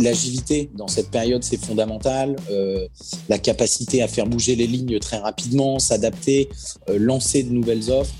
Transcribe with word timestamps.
L'agilité 0.00 0.70
dans 0.74 0.88
cette 0.88 1.10
période, 1.10 1.44
c'est 1.44 1.62
fondamental. 1.62 2.36
Euh, 2.50 2.88
la 3.28 3.38
capacité 3.38 4.02
à 4.02 4.08
faire 4.08 4.26
bouger 4.26 4.56
les 4.56 4.66
lignes 4.66 4.98
très 4.98 5.18
rapidement, 5.18 5.78
s'adapter, 5.78 6.48
euh, 6.88 6.96
lancer 6.98 7.42
de 7.42 7.52
nouvelles 7.52 7.90
offres. 7.90 8.14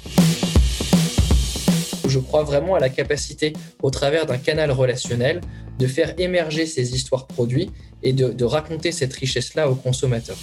Je 2.07 2.19
crois 2.19 2.43
vraiment 2.43 2.75
à 2.75 2.81
la 2.81 2.91
capacité, 2.91 3.55
au 3.83 3.91
travers 3.91 4.27
d'un 4.27 4.37
canal 4.37 4.71
relationnel, 4.73 5.41
de 5.79 5.87
faire 5.87 6.13
émerger 6.19 6.67
ces 6.67 6.95
histoires 6.95 7.27
produits 7.27 7.71
et 8.03 8.13
de, 8.13 8.29
de 8.29 8.45
raconter 8.45 8.93
cette 8.93 9.15
richesse-là 9.15 9.71
aux 9.71 9.75
consommateurs. 9.75 10.37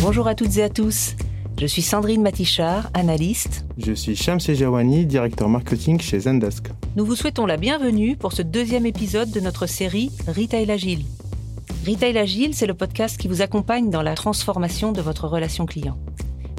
Bonjour 0.00 0.26
à 0.28 0.34
toutes 0.34 0.56
et 0.56 0.62
à 0.62 0.70
tous. 0.70 1.14
Je 1.60 1.66
suis 1.66 1.82
Sandrine 1.82 2.22
Matichard, 2.22 2.88
analyste. 2.94 3.64
Je 3.78 3.92
suis 3.92 4.14
Shams 4.14 4.38
Sejawani, 4.38 5.06
directeur 5.06 5.48
marketing 5.48 6.00
chez 6.00 6.20
Zendesk. 6.20 6.68
Nous 6.94 7.04
vous 7.04 7.16
souhaitons 7.16 7.46
la 7.46 7.56
bienvenue 7.56 8.14
pour 8.14 8.32
ce 8.32 8.42
deuxième 8.42 8.86
épisode 8.86 9.32
de 9.32 9.40
notre 9.40 9.66
série 9.66 10.12
Retail 10.28 10.70
Agile. 10.70 11.04
Retail 11.84 12.16
Agile, 12.16 12.54
c'est 12.54 12.68
le 12.68 12.74
podcast 12.74 13.18
qui 13.18 13.26
vous 13.26 13.42
accompagne 13.42 13.90
dans 13.90 14.02
la 14.02 14.14
transformation 14.14 14.92
de 14.92 15.00
votre 15.00 15.26
relation 15.26 15.66
client. 15.66 15.98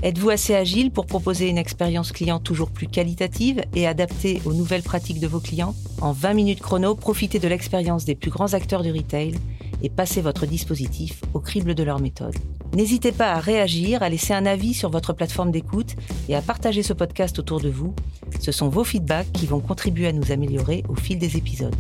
Êtes-vous 0.03 0.31
assez 0.31 0.53
agile 0.53 0.91
pour 0.91 1.05
proposer 1.05 1.47
une 1.47 1.57
expérience 1.57 2.11
client 2.11 2.39
toujours 2.39 2.69
plus 2.69 2.87
qualitative 2.87 3.61
et 3.73 3.87
adaptée 3.87 4.41
aux 4.43 4.53
nouvelles 4.53 4.83
pratiques 4.83 5.21
de 5.21 5.27
vos 5.27 5.39
clients? 5.39 5.75
En 6.01 6.11
20 6.11 6.33
minutes 6.33 6.59
chrono, 6.59 6.95
profitez 6.95 7.39
de 7.39 7.47
l'expérience 7.47 8.03
des 8.03 8.15
plus 8.15 8.31
grands 8.31 8.53
acteurs 8.53 8.83
du 8.83 8.91
retail 8.91 9.35
et 9.81 9.89
passez 9.89 10.19
votre 10.19 10.45
dispositif 10.45 11.21
au 11.33 11.39
crible 11.39 11.73
de 11.73 11.83
leur 11.83 12.01
méthode. 12.01 12.35
N'hésitez 12.73 13.11
pas 13.11 13.33
à 13.33 13.39
réagir, 13.39 14.03
à 14.03 14.09
laisser 14.09 14.33
un 14.33 14.45
avis 14.45 14.73
sur 14.73 14.89
votre 14.89 15.13
plateforme 15.13 15.51
d'écoute 15.51 15.95
et 16.27 16.35
à 16.35 16.41
partager 16.41 16.83
ce 16.83 16.93
podcast 16.93 17.39
autour 17.39 17.59
de 17.59 17.69
vous. 17.69 17.95
Ce 18.39 18.51
sont 18.51 18.69
vos 18.69 18.83
feedbacks 18.83 19.31
qui 19.31 19.47
vont 19.47 19.59
contribuer 19.59 20.07
à 20.07 20.13
nous 20.13 20.31
améliorer 20.31 20.83
au 20.87 20.95
fil 20.95 21.17
des 21.17 21.35
épisodes. 21.35 21.75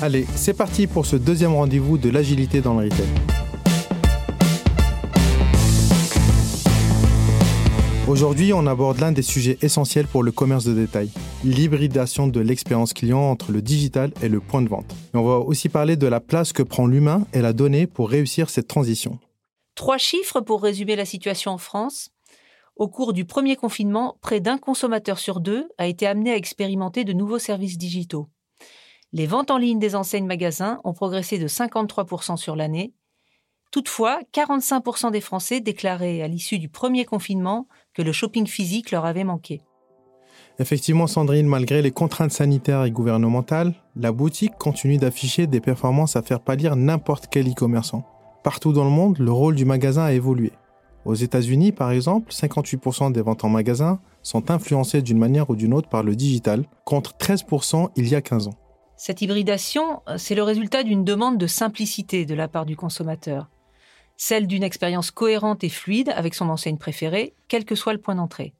Allez, 0.00 0.26
c'est 0.34 0.54
parti 0.54 0.86
pour 0.86 1.06
ce 1.06 1.16
deuxième 1.16 1.54
rendez-vous 1.54 1.98
de 1.98 2.10
l'agilité 2.10 2.60
dans 2.60 2.74
le 2.74 2.84
retail. 2.84 3.06
Aujourd'hui, 8.08 8.52
on 8.52 8.66
aborde 8.68 9.00
l'un 9.00 9.10
des 9.10 9.22
sujets 9.22 9.58
essentiels 9.62 10.06
pour 10.06 10.22
le 10.22 10.30
commerce 10.30 10.64
de 10.64 10.72
détail, 10.72 11.10
l'hybridation 11.44 12.28
de 12.28 12.38
l'expérience 12.38 12.92
client 12.92 13.18
entre 13.18 13.50
le 13.50 13.60
digital 13.60 14.12
et 14.22 14.28
le 14.28 14.38
point 14.38 14.62
de 14.62 14.68
vente. 14.68 14.94
on 15.12 15.24
va 15.24 15.38
aussi 15.38 15.68
parler 15.68 15.96
de 15.96 16.06
la 16.06 16.20
place 16.20 16.52
que 16.52 16.62
prend 16.62 16.86
l'humain 16.86 17.26
et 17.32 17.40
la 17.40 17.52
donnée 17.52 17.88
pour 17.88 18.08
réussir 18.08 18.48
cette 18.48 18.68
transition. 18.68 19.18
Trois 19.76 19.98
chiffres 19.98 20.40
pour 20.40 20.62
résumer 20.62 20.96
la 20.96 21.04
situation 21.04 21.52
en 21.52 21.58
France. 21.58 22.10
Au 22.76 22.88
cours 22.88 23.12
du 23.12 23.24
premier 23.24 23.56
confinement, 23.56 24.16
près 24.22 24.40
d'un 24.40 24.58
consommateur 24.58 25.18
sur 25.18 25.38
deux 25.38 25.68
a 25.78 25.86
été 25.86 26.06
amené 26.06 26.32
à 26.32 26.36
expérimenter 26.36 27.04
de 27.04 27.12
nouveaux 27.12 27.38
services 27.38 27.78
digitaux. 27.78 28.28
Les 29.12 29.26
ventes 29.26 29.50
en 29.50 29.58
ligne 29.58 29.78
des 29.78 29.94
enseignes 29.94 30.26
magasins 30.26 30.80
ont 30.84 30.94
progressé 30.94 31.38
de 31.38 31.46
53% 31.46 32.36
sur 32.36 32.56
l'année 32.56 32.94
Toutefois, 33.70 34.20
45% 34.32 35.10
des 35.10 35.20
Français 35.20 35.60
déclaraient 35.60 36.22
à 36.22 36.28
l'issue 36.28 36.58
du 36.58 36.70
premier 36.70 37.04
confinement 37.04 37.68
que 37.92 38.00
le 38.00 38.12
shopping 38.12 38.46
physique 38.46 38.90
leur 38.90 39.04
avait 39.04 39.24
manqué. 39.24 39.60
Effectivement, 40.58 41.06
Sandrine, 41.06 41.46
malgré 41.46 41.82
les 41.82 41.90
contraintes 41.90 42.30
sanitaires 42.30 42.84
et 42.84 42.90
gouvernementales, 42.90 43.74
la 43.94 44.12
boutique 44.12 44.56
continue 44.56 44.96
d'afficher 44.96 45.46
des 45.46 45.60
performances 45.60 46.16
à 46.16 46.22
faire 46.22 46.40
pâlir 46.40 46.76
n'importe 46.76 47.26
quel 47.30 47.50
e-commerçant. 47.50 48.04
Partout 48.46 48.72
dans 48.72 48.84
le 48.84 48.90
monde, 48.90 49.18
le 49.18 49.32
rôle 49.32 49.56
du 49.56 49.64
magasin 49.64 50.04
a 50.04 50.12
évolué. 50.12 50.52
Aux 51.04 51.16
États-Unis, 51.16 51.72
par 51.72 51.90
exemple, 51.90 52.30
58% 52.30 53.10
des 53.10 53.20
ventes 53.20 53.42
en 53.42 53.48
magasin 53.48 53.98
sont 54.22 54.52
influencées 54.52 55.02
d'une 55.02 55.18
manière 55.18 55.50
ou 55.50 55.56
d'une 55.56 55.74
autre 55.74 55.88
par 55.88 56.04
le 56.04 56.14
digital, 56.14 56.64
contre 56.84 57.16
13% 57.16 57.88
il 57.96 58.06
y 58.06 58.14
a 58.14 58.22
15 58.22 58.46
ans. 58.46 58.54
Cette 58.96 59.20
hybridation, 59.20 60.00
c'est 60.16 60.36
le 60.36 60.44
résultat 60.44 60.84
d'une 60.84 61.02
demande 61.02 61.38
de 61.38 61.48
simplicité 61.48 62.24
de 62.24 62.36
la 62.36 62.46
part 62.46 62.66
du 62.66 62.76
consommateur 62.76 63.50
celle 64.16 64.46
d'une 64.46 64.62
expérience 64.62 65.10
cohérente 65.10 65.64
et 65.64 65.68
fluide 65.68 66.10
avec 66.10 66.34
son 66.34 66.48
enseigne 66.48 66.78
préférée, 66.78 67.34
quel 67.48 67.64
que 67.64 67.74
soit 67.74 67.94
le 67.94 68.00
point 68.00 68.14
d'entrée. 68.14 68.54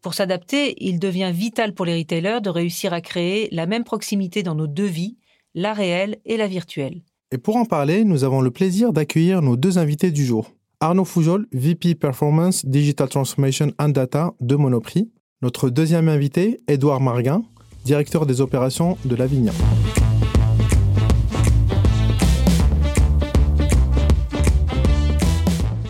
Pour 0.00 0.14
s'adapter, 0.14 0.76
il 0.78 1.00
devient 1.00 1.32
vital 1.34 1.74
pour 1.74 1.86
les 1.86 1.98
retailers 1.98 2.40
de 2.40 2.50
réussir 2.50 2.92
à 2.92 3.00
créer 3.00 3.48
la 3.50 3.66
même 3.66 3.82
proximité 3.82 4.44
dans 4.44 4.54
nos 4.54 4.68
deux 4.68 4.86
vies, 4.86 5.16
la 5.54 5.72
réelle 5.72 6.18
et 6.24 6.36
la 6.36 6.46
virtuelle. 6.46 7.02
Et 7.34 7.38
pour 7.38 7.56
en 7.56 7.64
parler, 7.64 8.04
nous 8.04 8.24
avons 8.24 8.42
le 8.42 8.50
plaisir 8.50 8.92
d'accueillir 8.92 9.40
nos 9.40 9.56
deux 9.56 9.78
invités 9.78 10.10
du 10.10 10.22
jour. 10.22 10.50
Arnaud 10.80 11.06
Foujol, 11.06 11.46
VP 11.52 11.94
Performance, 11.94 12.66
Digital 12.66 13.08
Transformation 13.08 13.72
and 13.78 13.88
Data 13.88 14.34
de 14.40 14.54
Monoprix. 14.54 15.10
Notre 15.40 15.70
deuxième 15.70 16.10
invité, 16.10 16.60
Édouard 16.68 17.00
Marguin, 17.00 17.42
directeur 17.86 18.26
des 18.26 18.42
opérations 18.42 18.98
de 19.06 19.16
Lavignon. 19.16 19.54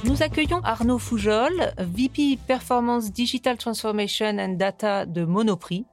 nous 0.04 0.22
accueillons 0.22 0.60
Arnaud 0.62 1.00
Foujol, 1.00 1.72
VP 1.78 2.38
Performance 2.46 3.10
Digital 3.10 3.56
Transformation 3.56 4.38
and 4.38 4.50
Data 4.50 5.06
de 5.06 5.24
Monoprix. 5.24 5.86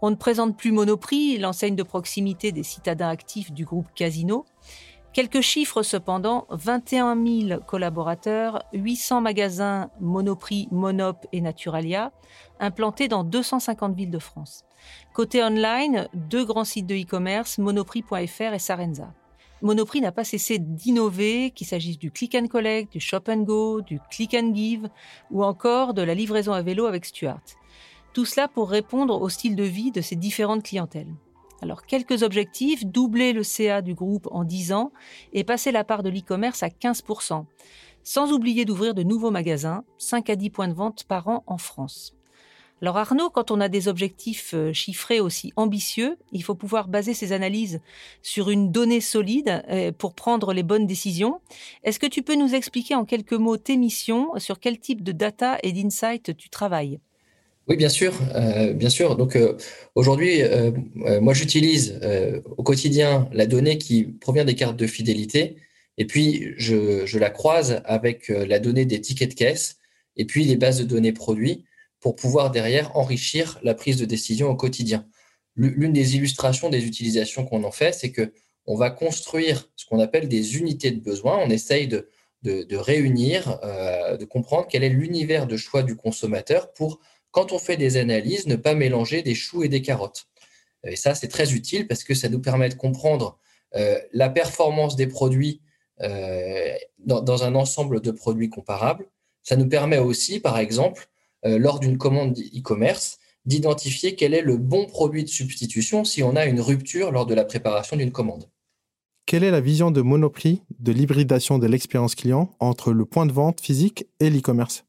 On 0.00 0.10
ne 0.10 0.16
présente 0.16 0.56
plus 0.56 0.70
Monoprix, 0.70 1.38
l'enseigne 1.38 1.74
de 1.74 1.82
proximité 1.82 2.52
des 2.52 2.62
citadins 2.62 3.08
actifs 3.08 3.50
du 3.50 3.64
groupe 3.64 3.86
Casino. 3.96 4.44
Quelques 5.12 5.40
chiffres 5.40 5.82
cependant, 5.82 6.46
21 6.50 7.16
000 7.48 7.60
collaborateurs, 7.66 8.62
800 8.72 9.22
magasins 9.22 9.90
Monoprix, 10.00 10.68
Monop 10.70 11.26
et 11.32 11.40
Naturalia, 11.40 12.12
implantés 12.60 13.08
dans 13.08 13.24
250 13.24 13.96
villes 13.96 14.10
de 14.10 14.18
France. 14.18 14.64
Côté 15.14 15.42
online, 15.42 16.08
deux 16.14 16.44
grands 16.44 16.64
sites 16.64 16.86
de 16.86 16.94
e-commerce, 16.94 17.58
monoprix.fr 17.58 18.54
et 18.54 18.58
Sarenza. 18.58 19.12
Monoprix 19.60 20.00
n'a 20.00 20.12
pas 20.12 20.24
cessé 20.24 20.58
d'innover, 20.58 21.50
qu'il 21.50 21.66
s'agisse 21.66 21.98
du 21.98 22.12
click 22.12 22.36
and 22.36 22.46
collect, 22.46 22.92
du 22.92 23.00
shop 23.00 23.22
and 23.28 23.38
go, 23.38 23.80
du 23.80 23.98
click 24.10 24.34
and 24.34 24.54
give 24.54 24.88
ou 25.32 25.42
encore 25.42 25.94
de 25.94 26.02
la 26.02 26.14
livraison 26.14 26.52
à 26.52 26.62
vélo 26.62 26.86
avec 26.86 27.04
Stuart. 27.04 27.40
Tout 28.12 28.24
cela 28.24 28.46
pour 28.46 28.70
répondre 28.70 29.20
au 29.20 29.28
style 29.28 29.56
de 29.56 29.64
vie 29.64 29.90
de 29.90 30.00
ces 30.00 30.16
différentes 30.16 30.62
clientèles. 30.62 31.12
Alors, 31.60 31.86
quelques 31.86 32.22
objectifs, 32.22 32.86
doubler 32.86 33.32
le 33.32 33.42
CA 33.42 33.82
du 33.82 33.94
groupe 33.94 34.28
en 34.30 34.44
10 34.44 34.72
ans 34.72 34.92
et 35.32 35.44
passer 35.44 35.72
la 35.72 35.84
part 35.84 36.02
de 36.02 36.10
l'e-commerce 36.10 36.62
à 36.62 36.68
15%, 36.68 37.44
sans 38.04 38.32
oublier 38.32 38.64
d'ouvrir 38.64 38.94
de 38.94 39.02
nouveaux 39.02 39.32
magasins, 39.32 39.84
5 39.98 40.30
à 40.30 40.36
10 40.36 40.50
points 40.50 40.68
de 40.68 40.74
vente 40.74 41.04
par 41.04 41.28
an 41.28 41.42
en 41.46 41.58
France. 41.58 42.14
Alors 42.80 42.96
Arnaud, 42.96 43.28
quand 43.28 43.50
on 43.50 43.60
a 43.60 43.68
des 43.68 43.88
objectifs 43.88 44.54
euh, 44.54 44.72
chiffrés 44.72 45.18
aussi 45.18 45.52
ambitieux, 45.56 46.16
il 46.30 46.44
faut 46.44 46.54
pouvoir 46.54 46.86
baser 46.86 47.12
ses 47.12 47.32
analyses 47.32 47.80
sur 48.22 48.50
une 48.50 48.70
donnée 48.70 49.00
solide 49.00 49.64
euh, 49.68 49.90
pour 49.90 50.14
prendre 50.14 50.52
les 50.52 50.62
bonnes 50.62 50.86
décisions. 50.86 51.40
Est-ce 51.82 51.98
que 51.98 52.06
tu 52.06 52.22
peux 52.22 52.36
nous 52.36 52.54
expliquer 52.54 52.94
en 52.94 53.04
quelques 53.04 53.32
mots 53.32 53.56
tes 53.56 53.76
missions, 53.76 54.30
sur 54.36 54.60
quel 54.60 54.78
type 54.78 55.02
de 55.02 55.10
data 55.10 55.58
et 55.64 55.72
d'insight 55.72 56.36
tu 56.36 56.50
travailles? 56.50 57.00
Oui, 57.68 57.76
bien 57.76 57.88
sûr, 57.88 58.14
euh, 58.34 58.72
bien 58.72 58.88
sûr. 58.88 59.16
Donc 59.16 59.38
aujourd'hui, 59.94 60.40
moi 61.20 61.34
j'utilise 61.34 62.00
au 62.56 62.62
quotidien 62.62 63.28
la 63.32 63.46
donnée 63.46 63.78
qui 63.78 64.04
provient 64.04 64.44
des 64.44 64.54
cartes 64.54 64.76
de 64.76 64.86
fidélité, 64.86 65.56
et 65.96 66.06
puis 66.06 66.54
je, 66.56 67.18
la 67.18 67.30
croise 67.30 67.82
avec 67.84 68.28
la 68.28 68.58
donnée 68.58 68.86
des 68.86 69.00
tickets 69.00 69.30
de 69.30 69.34
caisse, 69.34 69.76
et 70.16 70.24
puis 70.24 70.44
les 70.44 70.56
bases 70.56 70.78
de 70.78 70.84
données 70.84 71.12
produits 71.12 71.64
pour 72.00 72.16
pouvoir 72.16 72.50
derrière 72.50 72.96
enrichir 72.96 73.58
la 73.62 73.74
prise 73.74 73.96
de 73.96 74.04
décision 74.04 74.48
au 74.48 74.56
quotidien. 74.56 75.06
L'une 75.56 75.92
des 75.92 76.16
illustrations 76.16 76.70
des 76.70 76.86
utilisations 76.86 77.44
qu'on 77.44 77.64
en 77.64 77.72
fait, 77.72 77.92
c'est 77.92 78.12
que 78.12 78.32
on 78.68 78.76
va 78.76 78.90
construire 78.90 79.68
ce 79.76 79.86
qu'on 79.86 79.98
appelle 79.98 80.28
des 80.28 80.58
unités 80.58 80.90
de 80.90 81.00
besoin. 81.00 81.38
On 81.38 81.48
essaye 81.48 81.88
de, 81.88 82.08
de, 82.42 82.76
réunir, 82.76 83.58
euh, 83.64 84.18
de 84.18 84.24
comprendre 84.26 84.66
quel 84.70 84.84
est 84.84 84.90
l'univers 84.90 85.46
de 85.46 85.56
choix 85.56 85.82
du 85.82 85.96
consommateur 85.96 86.72
pour, 86.74 87.00
quand 87.38 87.52
on 87.52 87.60
fait 87.60 87.76
des 87.76 87.98
analyses, 87.98 88.48
ne 88.48 88.56
pas 88.56 88.74
mélanger 88.74 89.22
des 89.22 89.36
choux 89.36 89.62
et 89.62 89.68
des 89.68 89.80
carottes. 89.80 90.26
Et 90.82 90.96
ça, 90.96 91.14
c'est 91.14 91.28
très 91.28 91.54
utile 91.54 91.86
parce 91.86 92.02
que 92.02 92.12
ça 92.12 92.28
nous 92.28 92.40
permet 92.40 92.68
de 92.68 92.74
comprendre 92.74 93.38
euh, 93.76 93.96
la 94.12 94.28
performance 94.28 94.96
des 94.96 95.06
produits 95.06 95.60
euh, 96.00 96.74
dans, 96.98 97.44
un 97.44 97.54
ensemble 97.54 98.00
de 98.00 98.10
produits 98.10 98.50
comparables. 98.50 99.06
Ça 99.44 99.54
nous 99.54 99.68
permet 99.68 99.98
aussi, 99.98 100.40
par 100.40 100.58
exemple, 100.58 101.06
euh, 101.44 101.60
lors 101.60 101.78
d'une 101.78 101.96
commande 101.96 102.36
e-commerce, 102.36 103.18
d'identifier 103.44 104.16
quel 104.16 104.34
est 104.34 104.42
le 104.42 104.56
bon 104.56 104.86
produit 104.86 105.22
de 105.22 105.28
substitution 105.28 106.02
si 106.02 106.24
on 106.24 106.34
a 106.34 106.44
une 106.44 106.60
rupture 106.60 107.12
lors 107.12 107.26
de 107.26 107.34
la 107.34 107.44
préparation 107.44 107.96
d'une 107.96 108.10
commande. 108.10 108.50
Quelle 109.26 109.44
est 109.44 109.52
la 109.52 109.60
vision 109.60 109.92
de 109.92 110.02
Monoprix 110.02 110.62
de 110.80 110.90
l'hybridation 110.90 111.60
de 111.60 111.68
l'expérience 111.68 112.16
client 112.16 112.50
entre 112.58 112.92
le 112.92 113.04
point 113.04 113.26
de 113.26 113.32
vente 113.32 113.60
physique 113.60 114.08
et 114.18 114.28
l'e-commerce? 114.28 114.87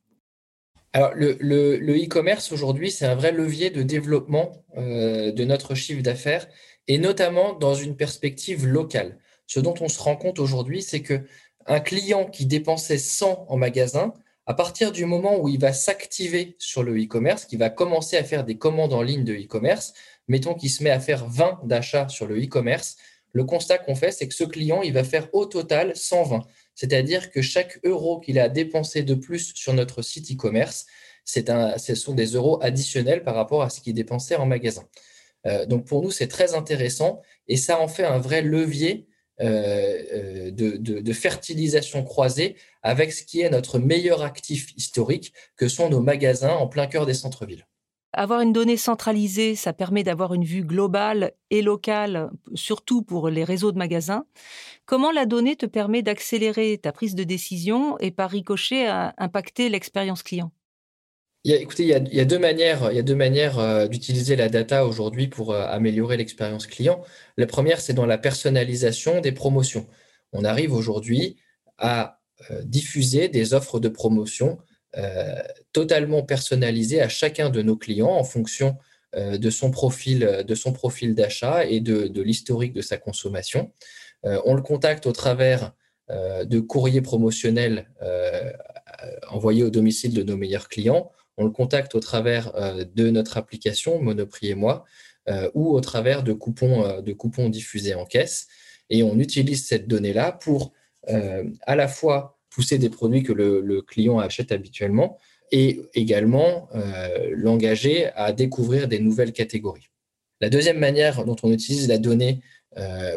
Alors, 0.92 1.12
le 1.14 2.04
e-commerce 2.04 2.52
aujourd'hui, 2.52 2.90
c'est 2.90 3.06
un 3.06 3.16
vrai 3.16 3.32
levier 3.32 3.70
de 3.70 3.84
développement 3.84 4.64
euh, 4.78 5.32
de 5.32 5.46
notre 5.46 5.76
chiffre 5.76 6.02
d'affaires 6.02 6.48
et 6.88 6.98
notamment 6.98 7.54
dans 7.54 7.76
une 7.76 7.96
perspective 7.96 8.66
locale. 8.66 9.20
Ce 9.46 9.60
dont 9.60 9.76
on 9.82 9.88
se 9.88 10.02
rend 10.02 10.16
compte 10.16 10.40
aujourd'hui, 10.40 10.82
c'est 10.82 11.02
que 11.02 11.22
un 11.68 11.80
client 11.80 12.26
qui 12.26 12.48
dépensait 12.48 12.98
100 12.98 13.46
en 13.48 13.58
magasin 13.58 14.14
À 14.48 14.56
partir 14.56 14.92
du 14.92 15.06
moment 15.06 15.40
où 15.40 15.48
il 15.48 15.60
va 15.60 15.74
s'activer 15.74 16.56
sur 16.58 16.82
le 16.82 17.00
e-commerce, 17.00 17.46
qu'il 17.46 17.60
va 17.60 17.70
commencer 17.70 18.18
à 18.18 18.24
faire 18.24 18.44
des 18.44 18.58
commandes 18.58 18.94
en 18.94 19.04
ligne 19.04 19.24
de 19.24 19.36
e-commerce, 19.36 19.94
mettons 20.28 20.56
qu'il 20.56 20.72
se 20.72 20.84
met 20.84 20.90
à 20.90 21.00
faire 21.00 21.28
20 21.28 21.60
d'achats 21.66 22.10
sur 22.10 22.26
le 22.26 22.44
e-commerce, 22.44 22.98
le 23.34 23.44
constat 23.44 23.78
qu'on 23.78 23.94
fait, 23.94 24.12
c'est 24.12 24.28
que 24.28 24.34
ce 24.34 24.44
client, 24.44 24.82
il 24.82 24.94
va 24.94 25.04
faire 25.04 25.28
au 25.34 25.46
total 25.46 25.96
120. 25.96 26.42
C'est-à-dire 26.80 27.30
que 27.30 27.42
chaque 27.42 27.78
euro 27.84 28.22
qu'il 28.22 28.40
a 28.40 28.48
dépensé 28.48 29.04
de 29.04 29.14
plus 29.14 29.52
sur 29.54 29.74
notre 29.74 30.02
site 30.02 30.32
e-commerce, 30.32 30.86
ce 31.26 31.94
sont 31.94 32.14
des 32.14 32.28
euros 32.28 32.58
additionnels 32.64 33.22
par 33.22 33.36
rapport 33.36 33.64
à 33.64 33.70
ce 33.70 33.82
qu'il 33.82 33.94
dépensait 33.94 34.38
en 34.38 34.46
magasin. 34.46 34.88
Euh, 35.46 35.66
donc 35.66 35.86
pour 35.86 36.02
nous, 36.02 36.10
c'est 36.10 36.30
très 36.30 36.54
intéressant 36.56 37.22
et 37.50 37.58
ça 37.58 37.82
en 37.82 37.90
fait 37.90 38.06
un 38.06 38.20
vrai 38.20 38.42
levier 38.42 39.10
euh, 39.42 40.04
euh, 40.14 40.52
de, 40.52 41.14
fertilisation 41.14 42.06
croisée 42.06 42.56
avec 42.82 43.12
ce 43.12 43.24
qui 43.26 43.42
est 43.42 43.50
notre 43.50 43.78
meilleur 43.78 44.24
actif 44.24 44.74
historique, 44.78 45.34
que 45.58 45.68
sont 45.68 45.90
nos 45.90 46.00
magasins 46.00 46.54
en 46.54 46.68
plein 46.68 46.88
cœur 46.88 47.06
des 47.06 47.14
centres-villes. 47.14 47.68
Avoir 48.14 48.42
une 48.42 48.54
donnée 48.54 48.78
centralisée, 48.78 49.56
ça 49.56 49.72
permet 49.72 50.04
d'avoir 50.04 50.34
une 50.34 50.44
vue 50.44 50.64
globale 50.64 51.34
et 51.52 51.62
locale, 51.62 52.32
surtout 52.56 53.04
pour 53.04 53.30
les 53.30 53.44
réseaux 53.44 53.72
de 53.72 53.78
magasins. 53.78 54.26
Comment 54.86 55.12
la 55.12 55.28
donnée 55.28 55.56
te 55.56 55.68
permet 55.68 56.02
d'accélérer 56.02 56.80
ta 56.80 56.92
prise 56.92 57.14
de 57.14 57.24
décision 57.24 58.00
et 58.00 58.10
par 58.10 58.32
ricochet 58.32 58.88
à 58.88 59.14
impacter 59.20 59.70
l'expérience 59.70 60.24
client? 60.24 60.52
Il 61.46 61.52
y 61.52 61.54
a, 61.54 61.58
écoutez, 61.58 61.84
il 61.84 62.14
y 62.14 62.20
a, 62.20 62.26
deux 62.26 62.40
manières, 62.40 62.92
il 62.92 62.96
y 62.96 63.00
a 63.00 63.04
deux 63.04 63.16
manières 63.16 63.60
euh, 63.60 63.88
d'utiliser 63.88 64.36
la 64.36 64.50
data 64.50 64.86
aujourd'hui 64.86 65.28
pour 65.28 65.54
euh, 65.54 65.66
améliorer 65.68 66.18
l'expérience 66.18 66.68
client. 66.68 67.02
La 67.38 67.46
première, 67.46 67.80
c'est 67.80 67.94
dans 67.94 68.06
la 68.06 68.18
personnalisation 68.18 69.22
des 69.22 69.32
promotions. 69.32 69.88
On 70.34 70.44
arrive 70.44 70.74
aujourd'hui 70.74 71.38
à 71.78 72.20
euh, 72.52 72.62
diffuser 72.64 73.30
des 73.30 73.54
offres 73.54 73.80
de 73.80 73.88
promotion 73.88 74.58
totalement 75.72 76.24
personnalisées 76.24 77.02
à 77.02 77.10
chacun 77.10 77.50
de 77.50 77.62
nos 77.62 77.78
clients 77.78 78.10
en 78.10 78.24
fonction 78.24 78.76
de 79.16 79.50
son 79.50 79.70
profil, 79.70 80.44
de 80.48 80.56
son 80.56 80.74
profil 80.74 81.14
d'achat 81.14 81.66
et 81.66 81.80
de, 81.80 82.22
l'historique 82.22 82.74
de 82.74 82.82
sa 82.82 82.98
consommation. 82.98 83.72
on 84.24 84.56
le 84.56 84.64
contacte 84.64 85.06
au 85.06 85.12
travers 85.12 85.74
de 86.10 86.60
courriers 86.60 87.02
promotionnels 87.02 87.88
envoyés 89.30 89.64
au 89.64 89.70
domicile 89.70 90.14
de 90.14 90.24
nos 90.24 90.38
meilleurs 90.38 90.70
clients 90.70 91.12
on 91.40 91.46
le 91.46 91.52
contacte 91.52 91.96
au 91.96 92.00
travers 92.02 92.54
euh, 92.56 92.84
de 92.94 93.10
notre 93.10 93.38
application 93.38 94.00
Monoprix 94.02 94.50
et 94.50 94.56
moi 94.56 94.86
euh, 95.30 95.50
ou 95.54 95.70
au 95.70 95.80
travers 95.80 96.22
de 96.22 96.34
coupons, 96.34 96.84
euh, 96.84 97.02
de 97.02 97.14
coupons 97.14 97.50
diffusés 97.50 97.96
en 97.96 98.06
caisse. 98.06 98.48
Et 98.90 99.04
on 99.04 99.18
utilise 99.18 99.66
cette 99.66 99.88
donnée-là 99.88 100.34
pour 100.34 100.74
à 101.66 101.76
la 101.76 101.88
fois 101.88 102.39
pousser 102.50 102.78
des 102.78 102.90
produits 102.90 103.24
que 103.24 103.34
le, 103.34 103.82
client 103.82 104.20
achète 104.20 104.52
habituellement 104.52 105.18
et 105.52 105.82
également 105.94 106.70
l'engager 107.32 108.08
à 108.16 108.34
découvrir 108.34 108.88
des 108.88 109.00
nouvelles 109.00 109.34
catégories. 109.34 109.90
La 110.42 110.50
deuxième 110.50 110.78
manière 110.78 111.26
dont 111.26 111.36
on 111.42 111.52
utilise 111.52 111.88
la 111.88 111.98
donnée 111.98 112.42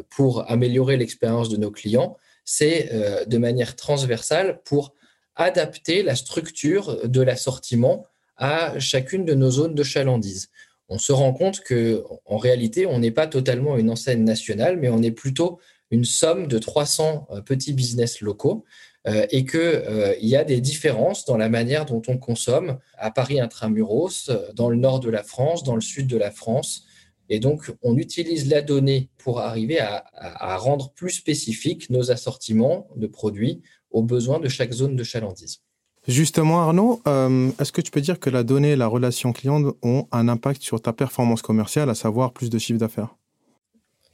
pour 0.09 0.51
améliorer 0.51 0.97
l'expérience 0.97 1.51
de 1.51 1.59
nos 1.59 1.71
clients, 1.71 2.17
c'est 2.45 2.91
de 3.27 3.39
manière 3.39 3.77
transversale 3.77 4.61
pour 4.65 4.95
adapter 5.35 6.03
la 6.03 6.15
structure 6.15 7.07
de 7.09 7.21
l'assortiment 7.21 8.07
à 8.37 8.79
chacune 8.79 9.25
de 9.25 9.35
nos 9.35 9.51
zones 9.51 9.75
de 9.75 9.83
chalandise. 9.83 10.49
On 10.89 10.99
se 10.99 11.13
rend 11.13 11.33
compte 11.33 11.61
que 11.61 12.05
en 12.27 12.37
réalité, 12.37 12.87
on 12.87 12.99
n'est 12.99 13.13
pas 13.13 13.27
totalement 13.27 13.77
une 13.77 13.89
enseigne 13.89 14.25
nationale, 14.25 14.77
mais 14.77 14.89
on 14.89 15.03
est 15.03 15.13
plutôt 15.13 15.59
une 15.91 16.05
somme 16.05 16.49
de 16.49 16.59
300 16.59 17.29
euh, 17.31 17.41
petits 17.41 17.73
business 17.73 18.21
locaux 18.21 18.65
euh, 18.65 18.92
et 19.05 19.45
qu'il 19.45 19.61
euh, 19.61 20.15
y 20.21 20.37
a 20.37 20.45
des 20.45 20.61
différences 20.61 21.25
dans 21.25 21.37
la 21.37 21.49
manière 21.49 21.87
dont 21.87 22.03
on 22.09 22.19
consomme 22.19 22.79
à 22.97 23.11
Paris 23.11 23.41
intramuros, 23.41 24.31
dans 24.55 24.71
le 24.71 24.77
nord 24.77 25.01
de 25.01 25.11
la 25.11 25.23
France, 25.23 25.65
dans 25.65 25.75
le 25.75 25.81
sud 25.81 26.07
de 26.07 26.17
la 26.17 26.31
France. 26.31 26.85
Et 27.29 27.41
donc, 27.41 27.73
on 27.83 27.97
utilise 27.97 28.49
la 28.49 28.63
donnée 28.63 29.11
pour 29.19 29.41
arriver 29.41 29.79
à 29.81 30.57
rendre 30.59 30.93
plus 30.93 31.11
spécifiques 31.11 31.89
nos 31.89 32.11
assortiments 32.11 32.89
de 32.97 33.07
produits 33.07 33.63
aux 33.91 34.03
besoins 34.03 34.39
de 34.39 34.49
chaque 34.49 34.73
zone 34.73 34.97
de 34.97 35.05
chalandise. 35.05 35.63
Justement, 36.09 36.63
Arnaud, 36.63 37.01
euh, 37.07 37.53
est-ce 37.61 37.71
que 37.71 37.81
tu 37.81 37.93
peux 37.93 38.01
dire 38.01 38.19
que 38.19 38.29
la 38.29 38.43
donnée 38.43 38.73
et 38.73 38.77
la 38.77 38.89
relation 38.89 39.33
client 39.33 39.73
ont 39.83 40.09
un 40.11 40.29
impact 40.29 40.61
sur 40.61 40.81
ta 40.81 40.93
performance 40.93 41.43
commerciale, 41.43 41.89
à 41.91 41.95
savoir 41.95 42.33
plus 42.33 42.51
de 42.51 42.59
chiffre 42.59 42.81
d'affaires? 42.81 43.15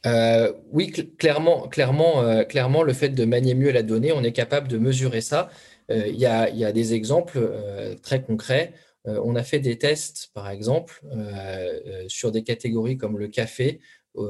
Euh, 0.05 0.53
oui, 0.71 0.91
clairement, 0.91 1.67
clairement, 1.67 2.21
euh, 2.21 2.43
clairement, 2.43 2.83
le 2.83 2.93
fait 2.93 3.09
de 3.09 3.25
manier 3.25 3.55
mieux 3.55 3.71
la 3.71 3.83
donnée, 3.83 4.11
on 4.11 4.23
est 4.23 4.31
capable 4.31 4.67
de 4.67 4.77
mesurer 4.77 5.21
ça. 5.21 5.49
Il 5.89 6.15
y, 6.17 6.27
a, 6.27 6.71
des 6.71 6.93
exemples 6.93 7.49
très 8.03 8.21
concrets. 8.21 8.73
on 9.05 9.35
a 9.35 9.41
fait 9.41 9.57
des 9.57 9.79
tests, 9.79 10.29
par 10.35 10.51
exemple, 10.51 11.01
sur 12.07 12.31
des 12.31 12.43
catégories 12.43 12.95
comme 12.95 13.17
le 13.17 13.27
café, 13.27 13.79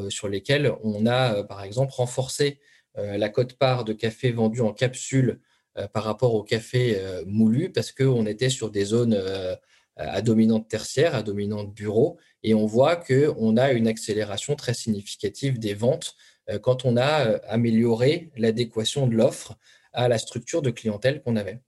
sur 0.08 0.30
lesquelles 0.30 0.72
on 0.86 1.06
a, 1.06 1.44
par 1.44 1.62
exemple, 1.66 1.92
renforcé 1.94 2.62
la 2.96 3.28
cote-part 3.28 3.84
de 3.84 3.92
café 3.92 4.32
vendu 4.32 4.62
en 4.62 4.72
capsule 4.72 5.42
euh, 5.80 5.88
par 5.88 6.04
rapport 6.04 6.34
au 6.34 6.44
café 6.44 6.96
euh, 6.98 7.24
moulu 7.28 7.72
parce 7.72 7.92
qu'on 7.92 8.26
était 8.26 8.50
sur 8.50 8.72
des 8.72 8.86
zones 8.86 9.16
euh, 9.18 9.56
à 9.96 10.22
dominante 10.22 10.68
tertiaire, 10.68 11.14
à 11.14 11.24
dominante 11.24 11.74
bureau, 11.74 12.18
et 12.44 12.54
on 12.54 12.66
voit 12.66 12.96
qu'on 12.96 13.58
a 13.58 13.72
une 13.72 13.88
accélération 13.88 14.56
très 14.56 14.74
significative 14.74 15.60
des 15.60 15.74
ventes 15.74 16.16
quand 16.62 16.86
on 16.86 16.98
a 16.98 17.38
amélioré 17.48 18.32
l'adéquation 18.36 19.08
de 19.08 19.16
l'offre 19.16 19.58
à 19.94 20.08
la 20.08 20.18
structure 20.18 20.62
de 20.62 20.72
clientèle 20.72 21.22
qu'on 21.22 21.36
avait. 21.36 21.62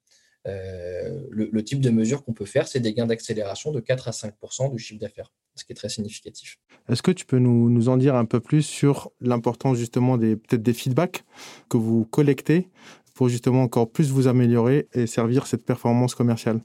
le, 0.45 1.61
type 1.61 1.81
de 1.81 1.89
mesure 1.89 2.23
qu'on 2.23 2.33
peut 2.33 2.45
faire, 2.45 2.67
c'est 2.67 2.79
des 2.79 2.93
gains 2.93 3.05
d'accélération 3.05 3.71
de 3.71 3.79
4 3.79 4.07
à 4.07 4.11
5% 4.11 4.71
du 4.71 4.79
chiffre 4.79 4.99
d'affaires, 4.99 5.31
ce 5.55 5.63
qui 5.65 5.73
est 5.73 5.75
très 5.75 5.89
significatif. 5.89 6.57
Est-ce 6.89 7.03
que 7.03 7.11
tu 7.11 7.25
peux 7.25 7.39
nous, 7.39 7.89
en 7.89 7.97
dire 7.97 8.15
un 8.15 8.25
peu 8.25 8.39
plus 8.39 8.63
sur 8.63 9.11
l'importance 9.19 9.77
justement 9.77 10.17
peut-être 10.17 10.63
des 10.63 10.73
feedbacks 10.73 11.23
que 11.69 11.77
vous 11.77 12.05
collectez 12.05 12.69
pour 13.13 13.29
justement 13.29 13.63
encore 13.63 13.91
plus 13.91 14.09
vous 14.09 14.27
améliorer 14.27 14.87
et 14.93 15.05
servir 15.05 15.47
cette 15.47 15.65
performance 15.65 16.15
commerciale? 16.15 16.61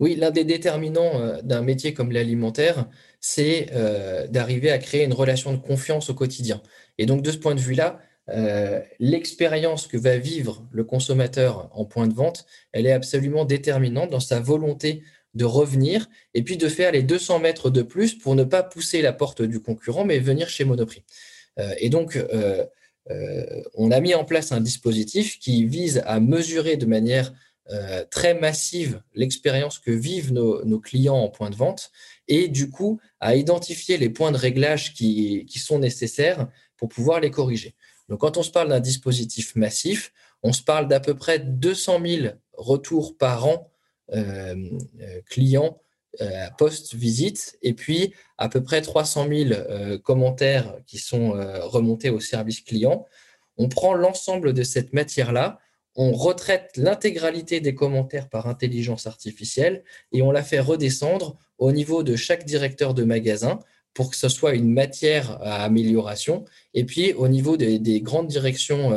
Oui, 0.00 0.16
l'un 0.16 0.30
des 0.30 0.44
déterminants 0.44 1.20
euh, 1.20 1.40
d'un 1.42 1.62
métier 1.62 1.94
comme 1.94 2.10
l'alimentaire, 2.10 2.88
c'est 3.20 3.68
euh, 3.72 4.26
d'arriver 4.26 4.70
à 4.70 4.78
créer 4.78 5.04
une 5.04 5.12
relation 5.12 5.52
de 5.52 5.58
confiance 5.58 6.10
au 6.10 6.14
quotidien. 6.14 6.60
Et 6.98 7.06
donc, 7.06 7.22
de 7.22 7.30
ce 7.30 7.38
point 7.38 7.54
de 7.54 7.60
vue-là, 7.60 8.00
euh, 8.30 8.80
l'expérience 8.98 9.86
que 9.86 9.96
va 9.96 10.18
vivre 10.18 10.66
le 10.72 10.82
consommateur 10.82 11.70
en 11.72 11.84
point 11.84 12.08
de 12.08 12.14
vente, 12.14 12.46
elle 12.72 12.86
est 12.86 12.92
absolument 12.92 13.44
déterminante 13.44 14.10
dans 14.10 14.20
sa 14.20 14.40
volonté 14.40 15.02
de 15.34 15.44
revenir 15.44 16.08
et 16.32 16.42
puis 16.42 16.56
de 16.56 16.68
faire 16.68 16.92
les 16.92 17.02
200 17.02 17.40
mètres 17.40 17.70
de 17.70 17.82
plus 17.82 18.14
pour 18.14 18.34
ne 18.34 18.44
pas 18.44 18.62
pousser 18.62 19.02
la 19.02 19.12
porte 19.12 19.42
du 19.42 19.60
concurrent, 19.60 20.04
mais 20.04 20.18
venir 20.18 20.48
chez 20.48 20.64
Monoprix. 20.64 21.02
et 21.78 21.88
donc, 21.90 22.16
on 23.74 23.90
a 23.90 24.00
mis 24.00 24.14
en 24.14 24.24
place 24.24 24.52
un 24.52 24.60
dispositif 24.60 25.40
qui 25.40 25.66
vise 25.66 26.04
à 26.06 26.20
mesurer 26.20 26.76
de 26.76 26.86
manière 26.86 27.32
euh, 27.70 28.04
très 28.10 28.34
massive 28.34 29.02
l'expérience 29.14 29.78
que 29.78 29.90
vivent 29.90 30.32
nos, 30.32 30.80
clients 30.80 31.16
en 31.16 31.28
point 31.28 31.50
de 31.50 31.56
vente 31.56 31.90
et 32.28 32.48
du 32.48 32.68
coup 32.70 33.00
à 33.20 33.36
identifier 33.36 33.96
les 33.96 34.10
points 34.10 34.32
de 34.32 34.36
réglage 34.36 34.92
qui, 34.92 35.46
sont 35.56 35.78
nécessaires 35.78 36.48
pour 36.76 36.88
pouvoir 36.88 37.20
les 37.20 37.30
corriger. 37.30 37.74
Donc 38.08 38.20
quand 38.20 38.36
on 38.36 38.42
se 38.42 38.50
parle 38.50 38.68
d'un 38.68 38.80
dispositif 38.80 39.56
massif, 39.56 40.12
on 40.42 40.52
se 40.52 40.62
parle 40.62 40.88
d'à 40.88 41.00
peu 41.00 41.14
près 41.14 41.38
200 41.38 42.00
000 42.04 42.34
retours 42.52 43.16
par 43.16 43.46
an 43.46 43.70
euh, 44.12 44.54
clients 45.30 45.80
euh, 46.20 46.48
post-visite, 46.58 47.58
et 47.62 47.72
puis 47.72 48.14
à 48.36 48.48
peu 48.48 48.62
près 48.62 48.82
300 48.82 49.26
000 49.28 49.50
euh, 49.52 49.98
commentaires 49.98 50.76
qui 50.86 50.98
sont 50.98 51.30
remontés 51.62 52.10
au 52.10 52.20
service 52.20 52.60
client. 52.60 53.06
On 53.56 53.68
prend 53.68 53.94
l'ensemble 53.94 54.52
de 54.52 54.62
cette 54.62 54.92
matière-là, 54.92 55.58
on 55.96 56.12
retraite 56.12 56.72
l'intégralité 56.76 57.60
des 57.60 57.74
commentaires 57.74 58.28
par 58.28 58.46
intelligence 58.46 59.06
artificielle 59.06 59.84
et 60.12 60.22
on 60.22 60.30
la 60.30 60.42
fait 60.42 60.60
redescendre 60.60 61.36
au 61.58 61.72
niveau 61.72 62.02
de 62.02 62.16
chaque 62.16 62.44
directeur 62.44 62.94
de 62.94 63.04
magasin 63.04 63.60
pour 63.94 64.10
que 64.10 64.16
ce 64.16 64.28
soit 64.28 64.54
une 64.54 64.72
matière 64.72 65.40
à 65.40 65.62
amélioration, 65.62 66.44
et 66.74 66.82
puis 66.82 67.12
au 67.12 67.28
niveau 67.28 67.56
des, 67.56 68.00
grandes 68.00 68.26
directions 68.26 68.90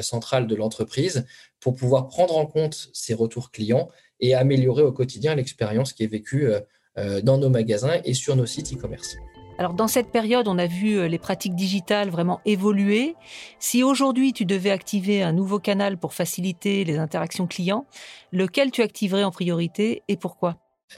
centrales 0.00 0.48
de 0.48 0.56
l'entreprise 0.56 1.24
pour 1.60 1.76
pouvoir 1.76 2.08
prendre 2.08 2.36
en 2.36 2.46
compte 2.46 2.90
ces 2.92 3.14
retours 3.14 3.52
clients 3.52 3.88
et 4.22 4.34
améliorer 4.34 4.82
au 4.82 4.92
quotidien 4.92 5.34
l'expérience 5.34 5.92
qui 5.92 6.04
est 6.04 6.08
vécue 6.08 6.46
euh, 6.46 6.60
euh, 6.98 7.20
dans 7.20 7.38
nos 7.38 7.50
magasins 7.50 8.00
et 8.04 8.14
sur 8.14 8.36
nos 8.36 8.46
sites 8.46 8.72
e-commerce. 8.72 9.16
Alors 9.62 9.74
dans 9.74 9.86
cette 9.86 10.10
période, 10.10 10.48
on 10.48 10.58
a 10.58 10.66
vu 10.66 10.98
euh, 10.98 11.06
les 11.06 11.20
pratiques 11.20 11.54
digitales 11.54 12.10
vraiment 12.10 12.40
évoluer. 12.44 13.14
Si 13.60 13.84
aujourd'hui 13.84 14.32
tu 14.32 14.44
devais 14.44 14.72
activer 14.72 15.22
un 15.22 15.32
nouveau 15.32 15.60
canal 15.60 15.98
pour 15.98 16.14
faciliter 16.14 16.82
les 16.82 16.98
interactions 16.98 17.46
clients, 17.46 17.86
lequel 18.32 18.72
tu 18.72 18.82
activerais 18.82 19.22
en 19.22 19.30
priorité 19.30 20.02
et 20.08 20.16
pourquoi? 20.16 20.56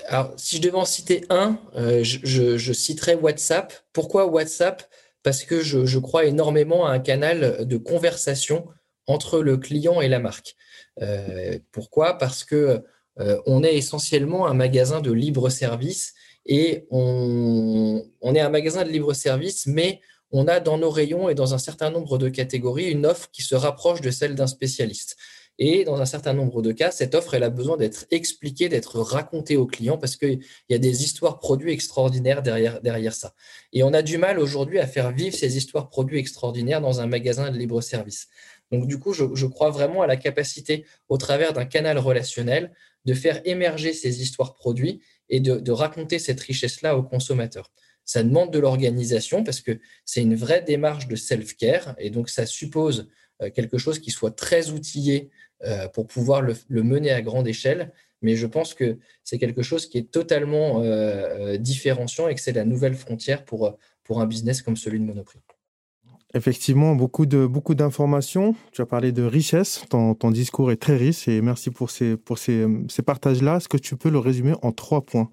Alors 0.09 0.33
si 0.39 0.57
je 0.57 0.63
devais 0.63 0.79
en 0.79 0.87
citer 0.87 1.27
un, 1.29 1.59
je, 1.75 2.73
citerais 2.73 3.17
WhatsApp. 3.17 3.71
Pourquoi 3.93 4.25
WhatsApp? 4.25 4.83
Parce 5.23 5.45
que 5.45 5.61
je, 5.61 5.85
je, 5.85 5.99
crois 5.99 6.25
énormément 6.25 6.87
à 6.87 6.93
un 6.93 7.01
canal 7.01 7.67
de 7.67 7.77
conversation 7.77 8.67
entre 9.07 9.41
le 9.41 9.59
client 9.59 10.01
et 10.01 10.09
la 10.09 10.21
marque. 10.21 10.57
pourquoi? 11.71 12.17
Parce 12.17 12.45
que 12.45 12.83
on 13.45 13.63
est 13.63 13.77
essentiellement 13.77 14.47
un 14.47 14.55
magasin 14.55 15.03
de 15.03 15.13
libre 15.13 15.51
service 15.51 16.15
et 16.47 16.87
on, 16.91 18.03
est 18.35 18.41
un 18.41 18.51
magasin 18.51 18.85
de 18.85 18.91
libre 18.91 19.13
service, 19.15 19.67
mais 19.67 20.01
on 20.31 20.47
a 20.49 20.61
dans 20.61 20.79
nos 20.79 20.91
rayons 20.91 21.29
et 21.29 21.35
dans 21.35 21.55
un 21.55 21.59
certain 21.59 21.91
nombre 21.91 22.19
de 22.19 22.29
catégories 22.29 22.91
une 22.91 23.07
offre 23.07 23.31
qui 23.31 23.43
se 23.43 23.55
rapproche 23.55 24.01
de 24.01 24.11
celle 24.11 24.35
d'un 24.35 24.47
spécialiste. 24.47 25.17
Et 25.61 25.85
dans 25.85 26.01
un 26.01 26.05
certain 26.05 26.33
nombre 26.33 26.63
de 26.63 26.73
cas, 26.73 26.91
cette 26.91 27.15
offre, 27.15 27.35
elle 27.35 27.45
a 27.45 27.51
besoin 27.51 27.77
d'être 27.77 28.07
expliquée, 28.11 28.69
d'être 28.69 28.99
racontée 28.99 29.57
aux 29.57 29.67
clients 29.67 29.99
parce 29.99 30.17
qu'il 30.17 30.41
y 30.69 30.75
a 30.75 30.79
des 30.79 31.05
histoires 31.05 31.39
produits 31.39 31.73
extraordinaires 31.73 32.43
derrière, 32.43 32.83
derrière 32.83 33.15
ça. 33.15 33.35
Et 33.73 33.85
on 33.85 33.93
a 33.93 34.03
du 34.03 34.19
mal 34.19 34.41
aujourd'hui 34.41 34.81
à 34.81 34.89
faire 34.89 35.13
vivre 35.13 35.37
ces 35.37 35.57
histoires 35.57 35.89
produits 35.89 36.19
extraordinaires 36.19 36.81
dans 36.81 37.01
un 37.01 37.07
magasin 37.07 37.53
de 37.53 37.57
libre 37.57 37.81
service. 37.81 38.27
Donc, 38.73 38.89
du 38.89 38.99
coup, 38.99 39.13
je, 39.13 39.47
crois 39.47 39.71
vraiment 39.71 40.03
à 40.03 40.09
la 40.09 40.17
capacité, 40.17 40.85
au 41.09 41.19
travers 41.19 41.53
d'un 41.53 41.65
canal 41.65 41.99
relationnel, 41.99 42.73
de 43.05 43.15
faire 43.15 43.41
émerger 43.45 43.93
ces 43.93 44.23
histoires 44.23 44.55
produits 44.55 45.03
et 45.29 45.41
de, 45.41 45.73
raconter 45.73 46.19
cette 46.19 46.41
richesse-là 46.41 46.97
aux 46.97 47.03
consommateurs. 47.03 47.73
Ça 48.05 48.23
demande 48.23 48.53
de 48.53 48.59
l'organisation 48.59 49.45
parce 49.45 49.61
que 49.61 49.79
c'est 50.05 50.21
une 50.21 50.35
vraie 50.35 50.63
démarche 50.63 51.09
de 51.09 51.17
self-care 51.17 51.95
et 51.99 52.11
donc 52.11 52.29
ça 52.29 52.45
suppose 52.45 53.09
euh, 53.43 53.51
quelque 53.51 53.79
chose 53.79 53.99
qui 53.99 54.11
soit 54.11 54.33
très 54.33 54.71
outillé 54.71 55.31
euh, 55.65 55.89
pour 55.89 56.07
pouvoir 56.07 56.43
le, 56.43 56.55
mener 56.69 57.11
à 57.11 57.23
grande 57.23 57.49
échelle. 57.49 57.93
Mais 58.21 58.37
je 58.37 58.47
pense 58.47 58.75
que 58.75 58.99
c'est 59.23 59.39
quelque 59.39 59.63
chose 59.63 59.87
qui 59.87 59.99
est 59.99 60.11
totalement 60.11 60.83
euh, 60.83 61.57
différenciant 61.57 62.29
et 62.29 62.35
que 62.35 62.41
c'est 62.41 62.53
la 62.53 62.65
nouvelle 62.65 62.95
frontière 62.95 63.45
pour, 63.45 63.79
pour 64.03 64.21
un 64.21 64.27
business 64.27 64.63
comme 64.63 64.77
celui 64.77 65.01
de 65.01 65.05
Monoprix. 65.05 65.41
Effectivement, 66.35 66.97
beaucoup 66.97 67.27
de 67.27 67.47
beaucoup 67.47 67.75
d'informations. 67.75 68.57
Tu 68.73 68.83
as 68.83 68.87
parlé 68.87 69.13
de 69.13 69.23
richesse. 69.23 69.85
Ton, 69.89 70.15
ton, 70.15 70.31
discours 70.31 70.73
est 70.73 70.77
très 70.77 70.97
riche 70.97 71.29
et 71.29 71.41
merci 71.41 71.71
pour 71.71 71.91
ces 71.91 72.17
pour 72.17 72.39
ces, 72.39 72.67
ces 72.89 73.03
partages-là. 73.03 73.59
Est-ce 73.59 73.69
que 73.69 73.77
tu 73.77 73.97
peux 73.97 74.11
le 74.11 74.19
résumer 74.19 74.55
en 74.63 74.73
trois 74.73 75.03
points? 75.03 75.31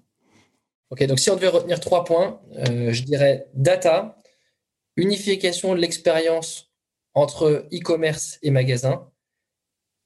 Ok, 0.90 1.04
donc 1.06 1.18
si 1.18 1.30
on 1.30 1.34
devait 1.34 1.48
retenir 1.48 1.80
trois 1.80 2.04
points, 2.04 2.40
je 2.54 3.02
dirais 3.02 3.46
data, 3.54 4.16
unification 4.96 5.74
de 5.74 5.80
l'expérience 5.80 6.70
entre 7.14 7.66
e-commerce 7.72 8.38
et 8.42 8.50
magasin 8.50 9.08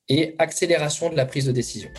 et 0.08 0.34
accélération 0.38 1.10
de 1.10 1.16
la 1.16 1.26
prise 1.26 1.46
de 1.46 1.52
décision. 1.52 1.90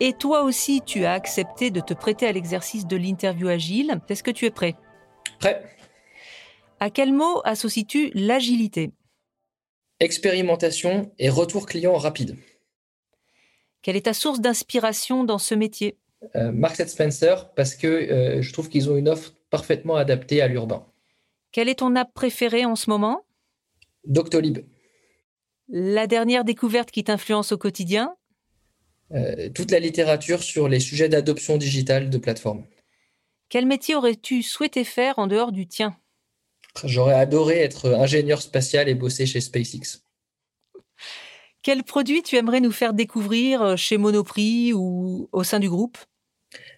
Et 0.00 0.12
toi 0.12 0.42
aussi, 0.42 0.80
tu 0.84 1.04
as 1.04 1.12
accepté 1.12 1.70
de 1.70 1.80
te 1.80 1.94
prêter 1.94 2.26
à 2.26 2.32
l'exercice 2.32 2.86
de 2.86 2.96
l'interview 2.96 3.48
agile. 3.48 4.00
Est-ce 4.08 4.22
que 4.22 4.30
tu 4.30 4.46
es 4.46 4.50
prêt? 4.50 4.76
Prêt. 5.40 5.64
À 6.80 6.90
quel 6.90 7.12
mot 7.12 7.40
associes-tu 7.44 8.10
l'agilité? 8.14 8.92
Expérimentation 10.00 11.12
et 11.18 11.28
retour 11.28 11.66
client 11.66 11.96
rapide. 11.96 12.36
Quelle 13.82 13.96
est 13.96 14.02
ta 14.02 14.14
source 14.14 14.40
d'inspiration 14.40 15.24
dans 15.24 15.38
ce 15.38 15.54
métier? 15.54 15.96
Euh, 16.36 16.52
Marks 16.52 16.88
Spencer, 16.88 17.52
parce 17.54 17.74
que 17.74 17.86
euh, 17.86 18.42
je 18.42 18.52
trouve 18.52 18.68
qu'ils 18.68 18.90
ont 18.90 18.96
une 18.96 19.08
offre 19.08 19.34
parfaitement 19.50 19.96
adaptée 19.96 20.40
à 20.40 20.48
l'urbain. 20.48 20.86
Quelle 21.52 21.68
est 21.68 21.78
ton 21.80 21.96
app 21.96 22.12
préférée 22.12 22.64
en 22.64 22.76
ce 22.76 22.90
moment? 22.90 23.24
Doctolib. 24.04 24.58
La 25.68 26.06
dernière 26.06 26.44
découverte 26.44 26.90
qui 26.90 27.04
t'influence 27.04 27.52
au 27.52 27.58
quotidien? 27.58 28.14
Euh, 29.12 29.48
Toute 29.50 29.70
la 29.70 29.80
littérature 29.80 30.42
sur 30.42 30.68
les 30.68 30.80
sujets 30.80 31.08
d'adoption 31.08 31.56
digitale 31.56 32.10
de 32.10 32.18
plateformes. 32.18 32.64
Quel 33.48 33.66
métier 33.66 33.94
aurais-tu 33.94 34.42
souhaité 34.42 34.84
faire 34.84 35.18
en 35.18 35.26
dehors 35.26 35.52
du 35.52 35.66
tien? 35.66 35.96
J'aurais 36.84 37.14
adoré 37.14 37.58
être 37.60 37.90
ingénieur 37.90 38.42
spatial 38.42 38.88
et 38.88 38.94
bosser 38.94 39.26
chez 39.26 39.40
SpaceX. 39.40 40.02
Quel 41.62 41.82
produit 41.82 42.22
tu 42.22 42.36
aimerais 42.36 42.60
nous 42.60 42.72
faire 42.72 42.94
découvrir 42.94 43.62
euh, 43.62 43.76
chez 43.76 43.98
Monoprix 43.98 44.72
ou 44.72 45.28
au 45.32 45.42
sein 45.42 45.58
du 45.58 45.68
groupe? 45.68 45.98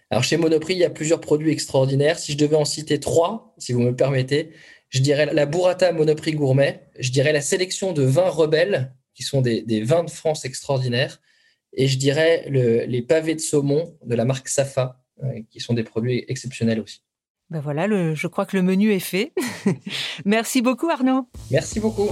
Alors 0.09 0.23
chez 0.23 0.37
Monoprix, 0.37 0.73
il 0.73 0.79
y 0.79 0.83
a 0.83 0.89
plusieurs 0.89 1.21
produits 1.21 1.51
extraordinaires. 1.51 2.19
Si 2.19 2.33
je 2.33 2.37
devais 2.37 2.57
en 2.57 2.65
citer 2.65 2.99
trois, 2.99 3.55
si 3.57 3.71
vous 3.71 3.79
me 3.79 3.95
permettez, 3.95 4.51
je 4.89 4.99
dirais 4.99 5.33
la 5.33 5.45
burrata 5.45 5.93
Monoprix 5.93 6.33
Gourmet, 6.33 6.83
je 6.99 7.11
dirais 7.11 7.31
la 7.31 7.41
sélection 7.41 7.93
de 7.93 8.03
vins 8.03 8.29
rebelles, 8.29 8.93
qui 9.13 9.23
sont 9.23 9.41
des, 9.41 9.83
vins 9.83 10.03
de 10.03 10.09
France 10.09 10.43
extraordinaires, 10.43 11.21
et 11.73 11.87
je 11.87 11.97
dirais 11.97 12.45
les 12.49 13.01
pavés 13.01 13.35
de 13.35 13.39
saumon 13.39 13.97
de 14.03 14.15
la 14.15 14.25
marque 14.25 14.49
Safa, 14.49 15.01
euh, 15.23 15.41
qui 15.49 15.61
sont 15.61 15.73
des 15.73 15.83
produits 15.83 16.25
exceptionnels 16.27 16.81
aussi. 16.81 17.01
Ben 17.51 17.59
voilà, 17.59 17.85
je 18.13 18.27
crois 18.27 18.45
que 18.45 18.55
le 18.55 18.63
menu 18.63 18.93
est 18.93 18.99
fait. 18.99 19.33
Merci 20.25 20.61
beaucoup 20.61 20.89
Arnaud. 20.89 21.27
Merci 21.51 21.81
beaucoup. 21.81 22.07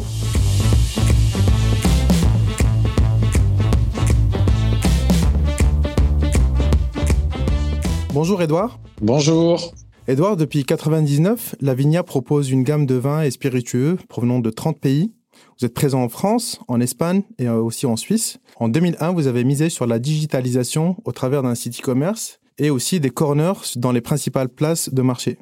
Bonjour 8.14 8.42
Edouard. 8.42 8.82
Bonjour. 9.02 9.74
Edouard, 10.10 10.36
depuis 10.36 10.66
99, 10.66 11.56
Lavinia 11.62 12.04
propose 12.04 12.52
une 12.52 12.64
gamme 12.64 12.86
de 12.86 12.96
vins 12.96 13.22
et 13.22 13.32
spiritueux 13.32 13.98
provenant 14.10 14.40
de 14.40 14.50
30 14.50 14.78
pays. 14.78 15.14
Vous 15.58 15.66
êtes 15.66 15.74
présent 15.74 16.04
en 16.04 16.10
France, 16.10 16.60
en 16.68 16.82
Espagne 16.82 17.22
et 17.38 17.48
aussi 17.48 17.86
en 17.86 17.96
Suisse. 17.96 18.40
En 18.58 18.68
2001, 18.68 19.14
vous 19.14 19.28
avez 19.28 19.46
misé 19.46 19.70
sur 19.70 19.88
la 19.88 20.00
digitalisation 20.00 20.98
au 21.06 21.14
travers 21.14 21.44
d'un 21.44 21.56
site 21.56 21.80
e-commerce 21.80 22.42
et 22.60 22.70
aussi 22.70 23.00
des 23.00 23.10
corners 23.10 23.54
dans 23.76 23.92
les 23.92 24.02
principales 24.02 24.50
places 24.50 24.94
de 24.94 25.02
marché. 25.02 25.38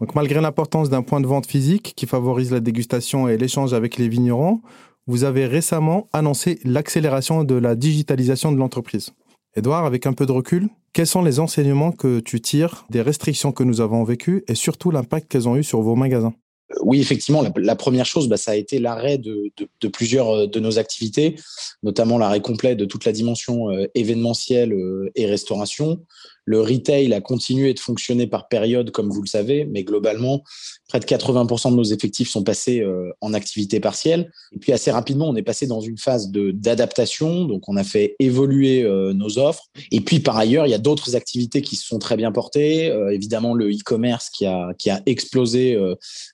Donc 0.00 0.14
malgré 0.14 0.40
l'importance 0.40 0.90
d'un 0.90 1.02
point 1.02 1.20
de 1.20 1.26
vente 1.26 1.46
physique 1.46 1.94
qui 1.96 2.06
favorise 2.06 2.52
la 2.52 2.60
dégustation 2.60 3.28
et 3.28 3.36
l'échange 3.36 3.74
avec 3.74 3.96
les 3.96 4.08
vignerons, 4.08 4.60
vous 5.06 5.24
avez 5.24 5.46
récemment 5.46 6.06
annoncé 6.12 6.60
l'accélération 6.64 7.42
de 7.42 7.54
la 7.54 7.74
digitalisation 7.74 8.52
de 8.52 8.58
l'entreprise. 8.58 9.10
Edouard, 9.56 9.86
avec 9.86 10.06
un 10.06 10.12
peu 10.12 10.26
de 10.26 10.32
recul, 10.32 10.68
quels 10.92 11.06
sont 11.06 11.22
les 11.22 11.40
enseignements 11.40 11.92
que 11.92 12.20
tu 12.20 12.40
tires 12.40 12.84
des 12.90 13.02
restrictions 13.02 13.50
que 13.50 13.64
nous 13.64 13.80
avons 13.80 14.04
vécues 14.04 14.44
et 14.46 14.54
surtout 14.54 14.90
l'impact 14.90 15.30
qu'elles 15.30 15.48
ont 15.48 15.56
eu 15.56 15.64
sur 15.64 15.80
vos 15.80 15.96
magasins? 15.96 16.34
Oui, 16.82 17.00
effectivement, 17.00 17.42
la, 17.56 17.76
première 17.76 18.04
chose, 18.04 18.28
bah, 18.28 18.36
ça 18.36 18.50
a 18.50 18.54
été 18.54 18.78
l'arrêt 18.78 19.16
de, 19.16 19.50
plusieurs 19.88 20.30
euh, 20.30 20.46
de 20.46 20.60
nos 20.60 20.78
activités, 20.78 21.36
notamment 21.82 22.18
l'arrêt 22.18 22.42
complet 22.42 22.76
de 22.76 22.84
toute 22.84 23.06
la 23.06 23.12
dimension 23.12 23.70
euh, 23.70 23.86
événementielle 23.94 24.72
euh, 24.74 25.10
et 25.14 25.24
restauration. 25.24 26.04
Le 26.48 26.62
retail 26.62 27.12
a 27.12 27.20
continué 27.20 27.74
de 27.74 27.78
fonctionner 27.78 28.26
par 28.26 28.48
période, 28.48 28.90
comme 28.90 29.10
vous 29.10 29.20
le 29.20 29.28
savez, 29.28 29.66
mais 29.66 29.84
globalement, 29.84 30.42
près 30.88 30.98
de 30.98 31.04
80% 31.04 31.72
de 31.72 31.76
nos 31.76 31.84
effectifs 31.84 32.30
sont 32.30 32.42
passés 32.42 32.80
euh, 32.80 33.10
en 33.20 33.34
activité 33.34 33.80
partielle. 33.80 34.32
Et 34.52 34.58
puis 34.58 34.72
assez 34.72 34.90
rapidement, 34.90 35.28
on 35.28 35.36
est 35.36 35.42
passé 35.42 35.66
dans 35.66 35.82
une 35.82 35.98
phase 35.98 36.30
d'adaptation. 36.30 37.44
Donc, 37.44 37.68
on 37.68 37.76
a 37.76 37.84
fait 37.84 38.16
évoluer 38.18 38.82
euh, 38.82 39.12
nos 39.12 39.38
offres. 39.38 39.66
Et 39.92 40.00
puis, 40.00 40.20
par 40.20 40.38
ailleurs, 40.38 40.66
il 40.66 40.70
y 40.70 40.74
a 40.74 40.78
d'autres 40.78 41.16
activités 41.16 41.60
qui 41.60 41.76
se 41.76 41.86
sont 41.86 41.98
très 41.98 42.16
bien 42.16 42.32
portées. 42.32 42.90
Euh, 42.90 43.10
évidemment, 43.10 43.52
le 43.52 43.68
e-commerce 43.68 44.30
qui 44.30 44.46
a, 44.46 44.72
qui 44.78 44.88
a 44.88 45.02
explosé 45.04 45.78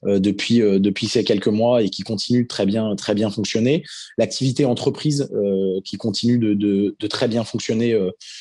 depuis, 0.04 0.60
depuis 0.60 1.08
ces 1.08 1.24
quelques 1.24 1.48
mois 1.48 1.82
et 1.82 1.90
qui 1.90 2.02
continue 2.02 2.44
de 2.44 2.48
très 2.48 2.66
bien, 2.66 2.94
très 2.94 3.14
bien 3.14 3.30
fonctionner. 3.30 3.82
L'activité 4.16 4.64
entreprise 4.64 5.28
qui 5.84 5.96
continue 5.96 6.38
de, 6.38 6.54
de, 6.54 6.96
de, 6.98 7.06
très 7.08 7.26
bien 7.26 7.42
fonctionner 7.42 7.98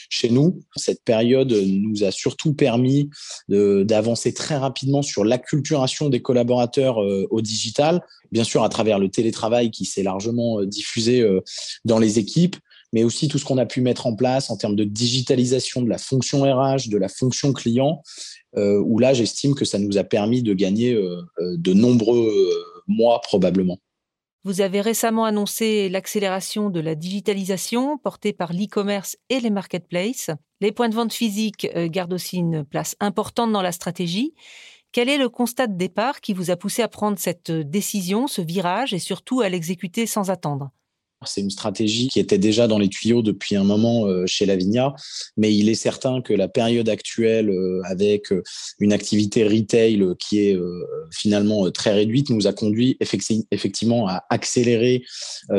chez 0.10 0.30
nous. 0.30 0.60
Cette 0.76 1.04
période 1.04 1.63
nous 1.66 2.04
a 2.04 2.12
surtout 2.12 2.54
permis 2.54 3.10
d'avancer 3.50 4.34
très 4.34 4.58
rapidement 4.58 5.02
sur 5.02 5.24
l'acculturation 5.24 6.10
des 6.10 6.22
collaborateurs 6.22 7.02
euh, 7.02 7.28
au 7.30 7.42
digital, 7.42 8.02
bien 8.32 8.44
sûr 8.44 8.64
à 8.64 8.70
travers 8.70 9.00
le 9.00 9.10
télétravail 9.10 9.72
qui 9.72 9.86
s'est 9.86 10.04
largement 10.04 10.60
euh, 10.60 10.66
diffusé 10.66 11.22
euh, 11.22 11.42
dans 11.86 12.00
les 12.00 12.20
équipes, 12.20 12.56
mais 12.92 13.04
aussi 13.04 13.28
tout 13.28 13.38
ce 13.38 13.46
qu'on 13.46 13.58
a 13.58 13.66
pu 13.66 13.82
mettre 13.82 14.06
en 14.06 14.16
place 14.16 14.50
en 14.50 14.58
termes 14.58 14.76
de 14.76 14.84
digitalisation 14.84 15.82
de 15.82 15.90
la 15.90 15.98
fonction 15.98 16.44
RH, 16.44 16.90
de 16.90 16.98
la 16.98 17.10
fonction 17.10 17.52
client, 17.52 18.04
où 18.56 19.00
là, 19.00 19.16
j'estime 19.16 19.56
que 19.56 19.66
ça 19.66 19.80
nous 19.80 19.98
a 19.98 20.04
permis 20.04 20.44
de 20.44 20.54
gagner 20.54 20.94
de 21.42 21.74
nombreux 21.74 22.32
mois 22.88 23.20
probablement. 23.22 23.80
Vous 24.46 24.60
avez 24.60 24.82
récemment 24.82 25.24
annoncé 25.24 25.88
l'accélération 25.88 26.70
de 26.70 26.82
la 26.82 26.96
digitalisation 26.96 27.98
portée 27.98 28.34
par 28.34 28.52
l'e-commerce 28.52 29.16
et 29.30 29.40
les 29.40 29.50
marketplaces. 29.50 30.32
Les 30.60 30.74
points 30.74 30.90
de 30.90 30.96
vente 30.96 31.14
physiques 31.14 31.66
gardent 31.86 32.14
aussi 32.14 32.38
une 32.38 32.66
place 32.66 32.98
importante 33.00 33.54
dans 33.54 33.62
la 33.62 33.72
stratégie. 33.72 34.34
Quel 34.92 35.08
est 35.08 35.18
le 35.18 35.30
constat 35.30 35.68
de 35.68 35.78
départ 35.78 36.20
qui 36.20 36.34
vous 36.34 36.52
a 36.52 36.58
poussé 36.58 36.82
à 36.82 36.90
prendre 36.90 37.18
cette 37.18 37.52
décision, 37.52 38.28
ce 38.28 38.42
virage, 38.42 38.94
et 38.94 39.00
surtout 39.00 39.40
à 39.40 39.48
l'exécuter 39.48 40.06
sans 40.06 40.30
attendre? 40.30 40.72
C'est 41.28 41.42
une 41.42 41.50
stratégie 41.50 42.08
qui 42.08 42.20
était 42.20 42.38
déjà 42.38 42.68
dans 42.68 42.78
les 42.78 42.90
tuyaux 42.90 43.22
depuis 43.22 43.56
un 43.56 43.64
moment 43.64 44.06
euh, 44.06 44.26
chez 44.26 44.46
Lavinia, 44.46 44.94
mais 45.38 45.54
il 45.54 45.70
est 45.70 45.76
certain 45.76 46.22
que 46.22 46.34
la 46.34 46.48
période 46.48 46.90
actuelle, 46.90 47.50
euh, 47.50 47.82
avec 47.86 48.32
euh, 48.32 48.44
une 48.80 48.94
activité 48.94 49.44
retail 49.44 50.04
qui 50.20 50.40
est 50.40 50.58
finalement 51.12 51.70
très 51.72 51.94
réduite, 51.94 52.30
nous 52.30 52.48
a 52.48 52.54
conduit 52.54 52.98
effectivement 53.52 54.08
à 54.08 54.24
accélérer 54.30 55.04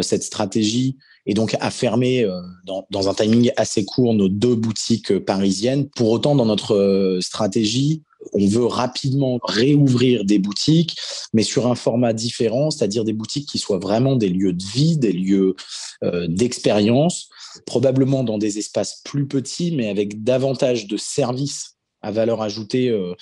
cette 0.01 0.23
stratégie 0.23 0.97
et 1.27 1.35
donc 1.35 1.57
à 1.61 1.71
fermer 1.71 2.29
dans, 2.65 2.87
dans, 2.91 3.09
un 3.09 3.15
timing 3.15 3.51
assez 3.57 3.85
court 3.85 4.15
nos 4.15 4.29
deux 4.29 4.55
boutiques 4.55 5.19
parisiennes. 5.19 5.89
Pour 5.91 6.11
autant, 6.11 6.35
dans 6.35 6.47
notre 6.47 7.19
stratégie, 7.21 8.03
on 8.33 8.47
veut 8.47 8.67
rapidement 8.67 9.39
réouvrir 9.43 10.25
des 10.25 10.39
boutiques, 10.39 10.97
mais 11.33 11.43
sur 11.43 11.67
un 11.67 11.75
format 11.75 12.13
différent, 12.13 12.71
c'est-à-dire 12.71 13.05
des 13.05 13.13
boutiques 13.13 13.49
qui 13.49 13.59
soient 13.59 13.79
vraiment 13.79 14.17
des 14.17 14.29
lieux 14.29 14.53
de 14.53 14.65
vie, 14.65 14.97
des 14.97 15.13
lieux 15.13 15.55
euh, 16.03 16.27
d'expérience. 16.29 17.29
probablement 17.67 18.25
dans 18.25 18.39
des 18.39 18.59
espaces 18.59 19.01
plus 19.05 19.29
petits, 19.29 19.71
mais 19.71 19.89
avec 19.89 20.25
davantage 20.25 20.87
de 20.89 20.97
services 20.97 21.75
à 22.03 22.11
valeur 22.11 22.43
ajoutée 22.43 22.91
euh, 22.91 23.15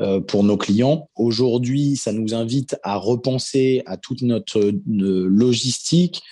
euh, 0.00 0.20
pour 0.20 0.44
nos 0.44 0.56
clients. 0.56 1.08
Aujourd'hui, 1.16 1.96
ça 1.96 2.12
nous 2.12 2.34
invite 2.34 2.76
à 2.82 2.96
repenser 2.96 3.82
à 3.86 3.96
toute 3.96 4.22
notre 4.22 4.72
logistique 4.86 6.22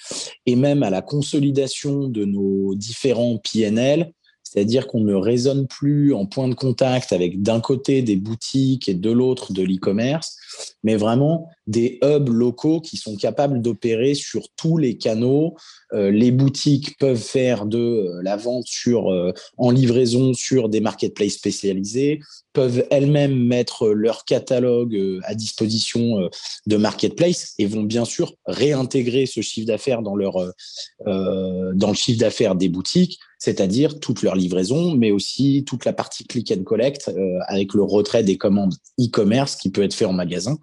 et 0.47 0.55
même 0.55 0.83
à 0.83 0.91
la 0.91 1.03
consolidation 1.03 2.09
de 2.09 2.25
nos 2.25 2.75
différents 2.75 3.39
PNL 3.39 4.13
c'est-à-dire 4.47 4.87
qu'on 4.87 5.01
ne 5.01 5.15
raisonne 5.15 5.67
plus 5.67 6.15
en 6.15 6.25
point 6.25 6.47
de 6.47 6.55
contact 6.55 7.13
avec 7.13 7.43
d'un 7.43 7.61
côté 7.61 8.03
des 8.03 8.15
boutiques 8.15 8.89
et 8.89 8.95
de 8.95 9.11
l'autre 9.11 9.53
de 9.53 9.63
l'e-commerce, 9.63 10.37
mais 10.85 10.95
vraiment 10.95 11.49
des 11.67 11.99
hubs 12.05 12.29
locaux 12.29 12.81
qui 12.81 12.97
sont 12.97 13.17
capables 13.17 13.61
d'opérer 13.61 14.15
sur 14.15 14.49
tous 14.57 14.79
les 14.79 14.99
canaux. 14.99 15.57
Euh, 15.93 16.13
les 16.13 16.31
boutiques 16.31 16.97
peuvent 16.99 17.21
faire 17.21 17.67
de 17.67 17.79
euh, 17.79 18.23
la 18.23 18.37
vente 18.37 18.67
sur, 18.67 19.13
euh, 19.13 19.33
en 19.57 19.73
livraison 19.73 20.33
sur 20.33 20.69
des 20.69 20.81
marketplaces 20.81 21.35
spécialisés, 21.35 22.21
peuvent 22.53 22.87
elles-mêmes 22.91 23.37
mettre 23.37 23.89
leur 23.89 24.25
catalogue 24.25 24.97
à 25.25 25.35
disposition 25.35 26.31
de 26.67 26.77
marketplace 26.77 27.53
et 27.59 27.67
vont 27.67 27.83
bien 27.83 28.07
sûr 28.07 28.35
réintégrer 28.47 29.27
ce 29.27 29.43
chiffre 29.43 29.67
d'affaires 29.67 30.01
dans 30.01 30.17
dans 30.17 31.89
le 31.89 31.95
chiffre 31.95 32.19
d'affaires 32.19 32.55
des 32.55 32.71
boutiques, 32.71 33.19
c'est-à-dire 33.39 34.01
toute 34.01 34.23
leur 34.23 34.35
livraison, 34.35 34.95
mais 34.95 35.11
aussi 35.11 35.65
toute 35.67 35.85
la 35.85 35.93
partie 35.93 36.25
click 36.25 36.53
and 36.53 36.65
collect 36.65 37.11
avec 37.49 37.75
le 37.75 37.83
retrait 37.83 38.23
des 38.23 38.39
commandes 38.39 38.75
e-commerce 39.01 39.57
qui 39.57 39.71
peut 39.71 39.83
être 39.83 39.95
fait 39.95 40.07
en 40.07 40.13
magasin. 40.13 40.59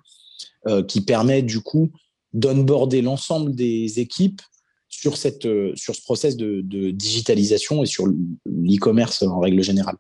Euh, 0.66 0.82
qui 0.82 1.02
permet 1.02 1.42
du 1.42 1.60
coup 1.60 1.92
d'onboarder 2.32 3.02
l'ensemble 3.02 3.54
des 3.54 4.00
équipes 4.00 4.42
sur, 4.88 5.18
cette, 5.18 5.46
euh, 5.46 5.74
sur 5.76 5.94
ce 5.94 6.02
process 6.02 6.38
de, 6.38 6.62
digitalisation 6.92 7.84
et 7.84 7.86
sur 7.86 8.08
l'e-commerce 8.08 9.24
en 9.24 9.42
règle 9.42 9.62
générale. 9.62 9.98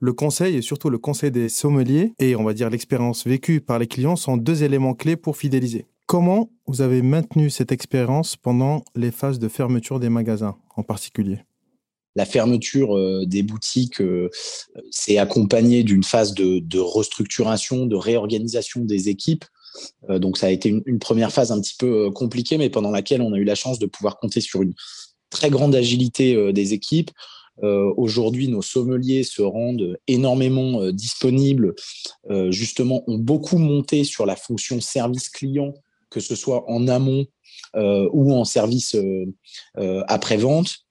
Le 0.00 0.12
conseil 0.12 0.56
et 0.56 0.62
surtout 0.62 0.90
le 0.90 0.98
conseil 0.98 1.30
des 1.30 1.48
sommeliers 1.48 2.12
et 2.18 2.34
on 2.34 2.42
va 2.42 2.54
dire 2.54 2.70
l'expérience 2.70 3.24
vécue 3.24 3.60
par 3.60 3.78
les 3.78 3.86
clients 3.86 4.16
sont 4.16 4.36
deux 4.36 4.64
éléments 4.64 4.94
clés 4.94 5.14
pour 5.14 5.36
fidéliser. 5.36 5.86
Comment 6.06 6.50
vous 6.66 6.80
avez 6.80 7.00
maintenu 7.00 7.48
cette 7.48 7.70
expérience 7.70 8.36
pendant 8.36 8.82
les 8.96 9.12
phases 9.12 9.38
de 9.38 9.46
fermeture 9.46 10.00
des 10.00 10.08
magasins 10.08 10.56
en 10.74 10.82
particulier? 10.82 11.38
La 12.16 12.24
fermeture 12.24 12.96
euh, 12.96 13.24
des 13.26 13.42
boutiques 13.42 14.02
s'est 14.90 15.18
accompagnée 15.18 15.82
d'une 15.82 16.04
phase 16.04 16.34
de, 16.34 16.78
restructuration, 16.78 17.86
de 17.86 17.96
réorganisation 17.96 18.80
des 18.82 19.08
équipes 19.08 19.44
euh, 20.10 20.18
donc 20.18 20.38
ça 20.38 20.46
a 20.46 20.50
été 20.50 20.68
une, 20.68 20.98
première 20.98 21.32
phase 21.32 21.52
un 21.52 21.60
petit 21.60 21.76
peu 21.78 22.06
euh, 22.06 22.10
compliquée, 22.10 22.58
mais 22.58 22.70
pendant 22.70 22.90
laquelle 22.90 23.22
on 23.22 23.32
a 23.32 23.38
eu 23.38 23.44
la 23.44 23.54
chance 23.54 23.78
de 23.78 23.86
pouvoir 23.86 24.18
compter 24.18 24.40
sur 24.40 24.62
une 24.62 24.74
très 25.30 25.50
grande 25.50 25.74
agilité 25.74 26.34
euh, 26.34 26.52
des 26.52 26.72
équipes. 26.72 27.10
Aujourd'hui, 27.62 28.48
nos 28.48 28.62
sommeliers 28.62 29.22
se 29.22 29.40
rendent 29.40 29.96
énormément 30.08 30.90
disponibles, 30.90 31.76
justement, 32.48 33.04
ont 33.06 33.16
beaucoup 33.16 33.58
monté 33.58 34.02
sur 34.02 34.26
la 34.26 34.34
fonction 34.34 34.80
service 34.80 35.28
client, 35.28 35.72
que 36.10 36.18
ce 36.18 36.34
soit 36.34 36.68
en 36.68 36.88
amont 36.88 37.26
ou 37.76 38.34
en 38.34 38.44
service 38.44 38.96
après-vente. 39.76 40.83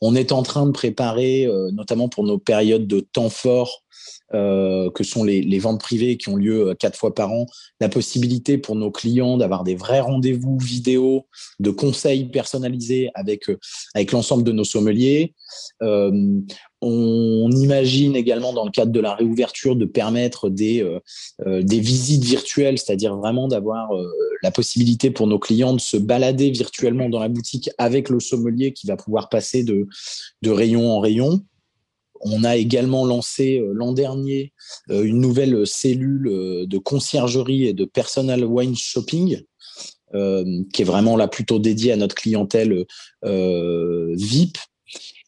On 0.00 0.14
est 0.14 0.32
en 0.32 0.42
train 0.42 0.66
de 0.66 0.70
préparer, 0.70 1.46
notamment 1.72 2.08
pour 2.08 2.24
nos 2.24 2.38
périodes 2.38 2.86
de 2.86 3.00
temps 3.00 3.28
fort, 3.28 3.84
euh, 4.32 4.90
que 4.92 5.02
sont 5.02 5.24
les, 5.24 5.58
ventes 5.58 5.80
privées 5.80 6.16
qui 6.16 6.28
ont 6.28 6.36
lieu 6.36 6.68
euh, 6.68 6.74
quatre 6.74 6.96
fois 6.96 7.14
par 7.14 7.32
an, 7.32 7.46
la 7.80 7.88
possibilité 7.88 8.58
pour 8.58 8.76
nos 8.76 8.92
clients 8.92 9.36
d'avoir 9.36 9.64
des 9.64 9.74
vrais 9.74 9.98
rendez-vous 9.98 10.56
vidéo, 10.56 11.26
de 11.58 11.70
conseils 11.70 12.26
personnalisés 12.26 13.10
avec, 13.14 13.50
euh, 13.50 13.58
l'ensemble 14.12 14.44
de 14.44 14.52
nos 14.52 14.64
sommeliers. 14.64 15.34
on 15.80 17.50
imagine 17.50 18.14
également 18.16 18.52
dans 18.52 18.64
le 18.64 18.70
cadre 18.70 18.92
de 18.92 19.00
la 19.00 19.14
réouverture 19.14 19.76
de 19.76 19.84
permettre 19.84 20.48
des, 20.48 20.84
visites 21.66 22.24
virtuelles, 22.24 22.78
c'est-à-dire 22.78 23.16
vraiment 23.16 23.48
d'avoir 23.48 23.90
la 24.42 24.50
possibilité 24.50 25.10
pour 25.10 25.26
nos 25.26 25.38
clients 25.38 25.74
de 25.74 25.80
se 25.80 25.96
balader 25.96 26.50
virtuellement 26.50 27.08
dans 27.08 27.20
la 27.20 27.28
boutique 27.28 27.68
avec 27.78 28.08
le 28.08 28.20
sommelier 28.20 28.72
qui 28.72 28.86
va 28.86 28.96
pouvoir 28.96 29.28
passer 29.28 29.64
de 29.64 30.50
rayon 30.50 30.90
en 30.90 31.00
rayon. 31.00 31.42
On 32.20 32.44
a 32.44 32.56
également 32.56 33.04
lancé 33.04 33.58
euh, 33.58 33.72
l'an 33.72 33.92
dernier 33.92 34.52
euh, 34.90 35.02
une 35.02 35.20
nouvelle 35.20 35.66
cellule 35.66 36.28
euh, 36.28 36.66
de 36.66 36.78
conciergerie 36.78 37.64
et 37.64 37.72
de 37.72 37.84
personal 37.84 38.44
wine 38.44 38.76
shopping, 38.76 39.42
qui 40.12 40.82
est 40.82 40.84
vraiment 40.84 41.16
là 41.16 41.28
plutôt 41.28 41.60
dédiée 41.60 41.92
à 41.92 41.96
notre 41.96 42.16
clientèle 42.16 42.84
VIP. 43.22 44.58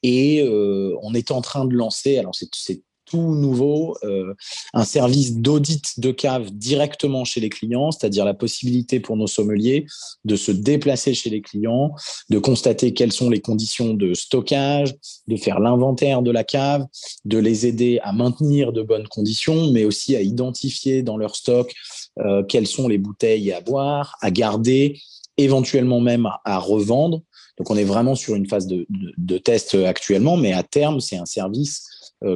Et 0.03 0.43
on 0.45 1.15
est 1.15 1.31
en 1.31 1.41
train 1.41 1.67
de 1.67 1.73
lancer, 1.73 2.19
alors 2.19 2.35
c'est 2.35 2.83
nouveau, 3.19 3.97
euh, 4.05 4.35
un 4.75 4.85
service 4.85 5.37
d'audit 5.37 5.99
de 6.01 6.11
cave 6.11 6.51
directement 6.51 7.25
chez 7.25 7.41
les 7.41 7.49
clients, 7.49 7.91
c'est-à-dire 7.91 8.25
la 8.25 8.35
possibilité 8.35 9.01
pour 9.01 9.17
nos 9.17 9.27
sommeliers 9.27 9.87
de 10.25 10.37
se 10.37 10.53
déplacer 10.53 11.15
chez 11.15 11.31
les 11.31 11.43
clients, 11.43 11.93
de 12.31 12.39
constater 12.39 12.95
quelles 12.95 13.13
sont 13.13 13.31
les 13.31 13.41
conditions 13.41 13.95
de 13.95 14.15
stockage, 14.15 14.95
de 15.29 15.37
faire 15.37 15.61
l'inventaire 15.61 16.23
de 16.23 16.31
la 16.31 16.45
cave, 16.45 16.87
de 17.25 17.39
les 17.39 17.67
aider 17.67 18.01
à 18.03 18.13
maintenir 18.13 18.73
de 18.73 18.83
bonnes 18.83 19.09
conditions, 19.09 19.71
mais 19.71 19.85
aussi 19.85 20.17
à 20.17 20.23
identifier 20.23 21.03
dans 21.03 21.17
leur 21.17 21.37
stock 21.37 21.73
euh, 22.21 22.43
quelles 22.43 22.67
sont 22.67 22.89
les 22.89 22.99
bouteilles 22.99 23.53
à 23.53 23.61
boire, 23.61 24.17
à 24.21 24.31
garder, 24.31 24.99
éventuellement 25.37 26.01
même 26.01 26.29
à 26.45 26.59
revendre. 26.59 27.23
Donc 27.59 27.71
on 27.71 27.77
est 27.77 27.85
vraiment 27.85 28.15
sur 28.15 28.35
une 28.35 28.49
phase 28.49 28.67
de, 28.67 29.39
test 29.39 29.75
actuellement, 29.75 30.37
mais 30.37 30.53
à 30.53 30.63
terme, 30.63 31.01
c'est 31.01 31.17
un 31.17 31.27
service 31.27 31.85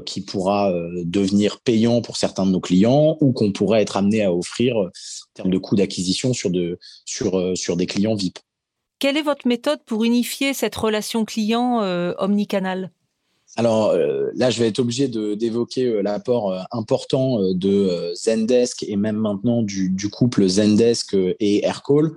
qui 0.00 0.20
pourra 0.20 0.72
euh, 0.72 1.02
devenir 1.04 1.60
payant 1.60 2.00
pour 2.02 2.16
certains 2.16 2.46
de 2.46 2.50
nos 2.50 2.60
clients 2.60 3.16
ou 3.20 3.32
qu'on 3.32 3.52
pourrait 3.52 3.82
être 3.82 3.96
amené 3.96 4.22
à 4.22 4.32
offrir 4.32 4.76
euh, 4.76 4.86
en 4.86 5.32
termes 5.34 5.50
de 5.50 5.58
coûts 5.58 5.76
d'acquisition 5.76 6.32
sur, 6.32 6.50
de, 6.50 6.78
sur, 7.04 7.56
sur 7.56 7.76
des 7.76 7.86
clients 7.86 8.14
VIP. 8.14 8.38
Quelle 8.98 9.16
est 9.16 9.22
votre 9.22 9.46
méthode 9.46 9.80
pour 9.84 10.04
unifier 10.04 10.54
cette 10.54 10.74
relation 10.74 11.24
client 11.24 11.80
omnicanal? 12.18 12.90
Alors 13.56 13.94
là, 14.34 14.48
je 14.48 14.58
vais 14.58 14.68
être 14.68 14.78
obligé 14.78 15.06
d'évoquer 15.08 16.02
l'apport 16.02 16.66
important 16.70 17.40
de 17.52 18.12
Zendesk 18.14 18.84
et 18.84 18.96
même 18.96 19.16
maintenant 19.16 19.62
du, 19.62 19.90
du 19.90 20.08
couple 20.08 20.46
Zendesk 20.48 21.14
et 21.14 21.64
Aircall. 21.64 22.12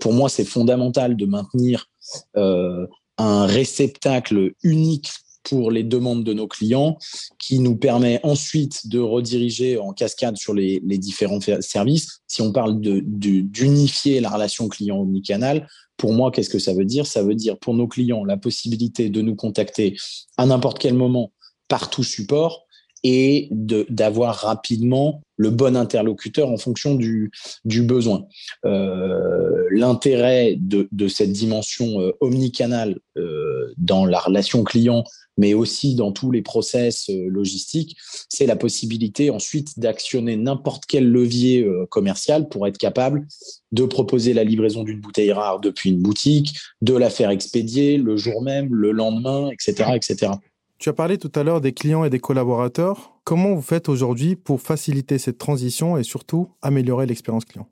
pour 0.00 0.12
moi, 0.12 0.28
c'est 0.28 0.44
fondamental 0.44 1.16
de 1.16 1.26
maintenir 1.26 1.88
un 2.34 3.46
réceptacle 3.46 4.52
unique 4.64 5.12
pour 5.42 5.70
les 5.70 5.82
demandes 5.82 6.24
de 6.24 6.32
nos 6.32 6.46
clients, 6.46 6.98
qui 7.38 7.58
nous 7.58 7.76
permet 7.76 8.20
ensuite 8.22 8.88
de 8.88 8.98
rediriger 8.98 9.78
en 9.78 9.92
cascade 9.92 10.36
sur 10.36 10.54
les, 10.54 10.80
différents 10.80 11.40
services. 11.60 12.20
Si 12.26 12.42
on 12.42 12.52
parle 12.52 12.80
d'unifier 12.80 14.20
la 14.20 14.30
relation 14.30 14.68
client 14.68 14.98
omnicanal, 14.98 15.66
pour 15.96 16.12
moi, 16.12 16.30
qu'est-ce 16.30 16.50
que 16.50 16.58
ça 16.58 16.74
veut 16.74 16.84
dire? 16.84 17.06
Ça 17.06 17.22
veut 17.22 17.34
dire 17.34 17.58
pour 17.58 17.74
nos 17.74 17.86
clients 17.86 18.24
la 18.24 18.36
possibilité 18.36 19.08
de 19.08 19.20
nous 19.20 19.36
contacter 19.36 19.96
à 20.36 20.46
n'importe 20.46 20.78
quel 20.78 20.94
moment 20.94 21.32
par 21.68 21.90
tout 21.90 22.02
support 22.02 22.66
et 23.04 23.48
d'avoir 23.50 24.36
rapidement 24.36 25.22
le 25.36 25.50
bon 25.50 25.76
interlocuteur 25.76 26.48
en 26.48 26.56
fonction 26.56 26.94
du, 26.94 27.32
besoin. 27.64 28.26
Euh, 28.64 29.66
L'intérêt 29.70 30.56
de, 30.58 30.88
de, 30.92 31.08
cette 31.08 31.32
dimension 31.32 32.00
euh, 32.00 32.12
omnicanale 32.20 32.98
euh, 33.16 33.72
dans 33.76 34.04
la 34.04 34.20
relation 34.20 34.62
client 34.62 35.04
mais 35.36 35.54
aussi 35.54 35.94
dans 35.94 36.12
tous 36.12 36.30
les 36.30 36.42
process 36.42 37.08
euh, 37.10 37.28
logistiques, 37.28 37.96
c'est 38.28 38.46
la 38.46 38.56
possibilité 38.56 39.30
ensuite 39.30 39.78
d'actionner 39.78 40.36
n'importe 40.36 40.84
quel 40.86 41.10
levier 41.10 41.62
euh, 41.62 41.86
commercial 41.86 42.48
pour 42.48 42.66
être 42.66 42.78
capable 42.78 43.26
de 43.72 43.84
proposer 43.84 44.34
la 44.34 44.44
livraison 44.44 44.82
d'une 44.82 45.00
bouteille 45.00 45.32
rare 45.32 45.60
depuis 45.60 45.90
une 45.90 46.00
boutique, 46.00 46.54
de 46.82 46.94
la 46.94 47.10
faire 47.10 47.30
expédier 47.30 47.96
le 47.96 48.16
jour 48.16 48.42
même, 48.42 48.74
le 48.74 48.92
lendemain, 48.92 49.50
etc., 49.50 49.92
etc. 49.94 50.32
Tu 50.78 50.88
as 50.88 50.92
parlé 50.92 51.16
tout 51.16 51.30
à 51.36 51.44
l'heure 51.44 51.60
des 51.60 51.72
clients 51.72 52.04
et 52.04 52.10
des 52.10 52.18
collaborateurs. 52.18 53.12
Comment 53.24 53.54
vous 53.54 53.62
faites 53.62 53.88
aujourd'hui 53.88 54.34
pour 54.34 54.60
faciliter 54.60 55.16
cette 55.18 55.38
transition 55.38 55.96
et 55.96 56.02
surtout 56.02 56.50
améliorer 56.60 57.06
l'expérience 57.06 57.44
client? 57.44 57.68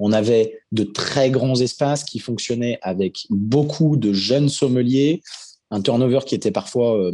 On 0.00 0.12
avait 0.12 0.60
de 0.72 0.84
très 0.84 1.30
grands 1.30 1.60
espaces 1.60 2.04
qui 2.04 2.18
fonctionnaient 2.18 2.78
avec 2.82 3.26
beaucoup 3.30 3.96
de 3.96 4.12
jeunes 4.12 4.48
sommeliers 4.48 5.22
un 5.70 5.80
turnover 5.82 6.20
qui 6.26 6.34
était 6.34 6.50
parfois 6.50 6.98
euh, 6.98 7.12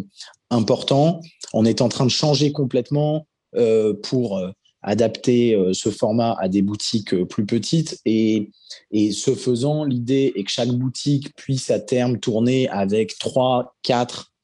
important. 0.51 1.21
On 1.53 1.65
est 1.65 1.81
en 1.81 1.89
train 1.89 2.07
de 2.07 2.11
changer 2.11 2.53
complètement 2.53 3.27
euh, 3.57 3.95
pour 3.95 4.39
euh, 4.39 4.51
adapter 4.83 5.57
ce 5.73 5.89
format 5.89 6.37
à 6.39 6.49
des 6.49 6.61
boutiques 6.61 7.17
plus 7.25 7.47
petites. 7.47 7.99
Et, 8.05 8.51
et 8.91 9.13
ce 9.13 9.35
faisant, 9.35 9.83
l'idée 9.83 10.35
est 10.37 10.45
que 10.45 10.51
chaque 10.51 10.73
boutique 10.73 11.35
puisse 11.37 11.71
à 11.71 11.81
terme 11.81 12.21
tourner 12.21 12.69
avec 12.69 13.19
trois, 13.19 13.77
quatre 13.83 14.35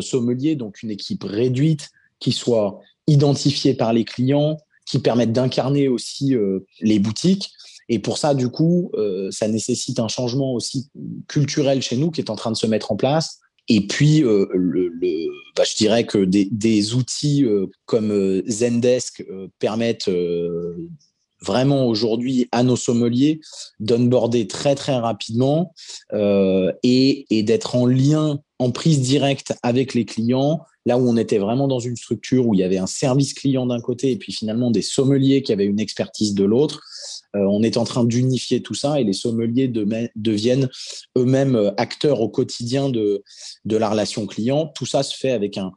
sommeliers, 0.00 0.56
donc 0.56 0.82
une 0.82 0.90
équipe 0.90 1.22
réduite 1.22 1.90
qui 2.18 2.32
soit 2.32 2.80
identifiée 3.06 3.74
par 3.74 3.92
les 3.92 4.04
clients, 4.04 4.56
qui 4.84 4.98
permette 4.98 5.30
d'incarner 5.30 5.86
aussi 5.86 6.34
les 6.80 6.98
boutiques 6.98 7.52
Et 7.88 8.00
pour 8.00 8.18
ça, 8.18 8.34
du 8.34 8.48
coup, 8.48 8.90
ça 9.30 9.46
nécessite 9.46 10.00
un 10.00 10.08
changement 10.08 10.54
aussi 10.54 10.90
culturel 11.28 11.82
chez 11.82 11.96
nous 11.96 12.10
qui 12.10 12.20
est 12.20 12.30
en 12.30 12.36
train 12.36 12.50
de 12.50 12.56
se 12.56 12.66
mettre 12.66 12.90
en 12.90 12.96
place. 12.96 13.43
Et 13.68 13.86
puis, 13.86 14.20
le, 14.20 14.90
bah, 15.56 15.64
je 15.68 15.76
dirais 15.76 16.04
que 16.04 16.18
des, 16.18 16.48
des 16.50 16.94
outils 16.94 17.46
comme 17.86 18.42
Zendesk 18.46 19.24
permettent 19.58 20.10
vraiment 21.44 21.86
aujourd'hui 21.86 22.48
à 22.50 22.62
nos 22.62 22.76
sommeliers 22.76 23.40
d'onboarder 23.78 24.46
très 24.46 24.74
très 24.74 24.96
rapidement 24.96 25.72
euh, 26.12 26.72
et, 26.82 27.26
et 27.30 27.42
d'être 27.42 27.76
en 27.76 27.86
lien, 27.86 28.40
en 28.58 28.70
prise 28.70 29.00
directe 29.00 29.54
avec 29.62 29.94
les 29.94 30.04
clients, 30.04 30.60
là 30.86 30.98
où 30.98 31.08
on 31.08 31.16
était 31.16 31.38
vraiment 31.38 31.68
dans 31.68 31.78
une 31.78 31.96
structure 31.96 32.46
où 32.46 32.54
il 32.54 32.60
y 32.60 32.62
avait 32.62 32.78
un 32.78 32.86
service 32.86 33.34
client 33.34 33.66
d'un 33.66 33.80
côté 33.80 34.12
et 34.12 34.16
puis 34.16 34.32
finalement 34.32 34.70
des 34.70 34.82
sommeliers 34.82 35.42
qui 35.42 35.52
avaient 35.52 35.64
une 35.64 35.80
expertise 35.80 36.34
de 36.34 36.44
l'autre. 36.44 36.82
Euh, 37.34 37.40
on 37.40 37.62
est 37.62 37.76
en 37.76 37.84
train 37.84 38.04
d'unifier 38.04 38.62
tout 38.62 38.74
ça 38.74 39.00
et 39.00 39.04
les 39.04 39.12
sommeliers 39.12 39.68
de, 39.68 39.86
deviennent 40.16 40.68
eux-mêmes 41.16 41.56
euh, 41.56 41.70
acteurs 41.76 42.20
au 42.20 42.28
quotidien 42.28 42.88
de, 42.88 43.22
de 43.64 43.76
la 43.76 43.88
relation 43.88 44.26
client. 44.26 44.72
Tout 44.74 44.86
ça 44.86 45.02
se 45.02 45.16
fait 45.16 45.30
avec 45.32 45.58
un, 45.58 45.72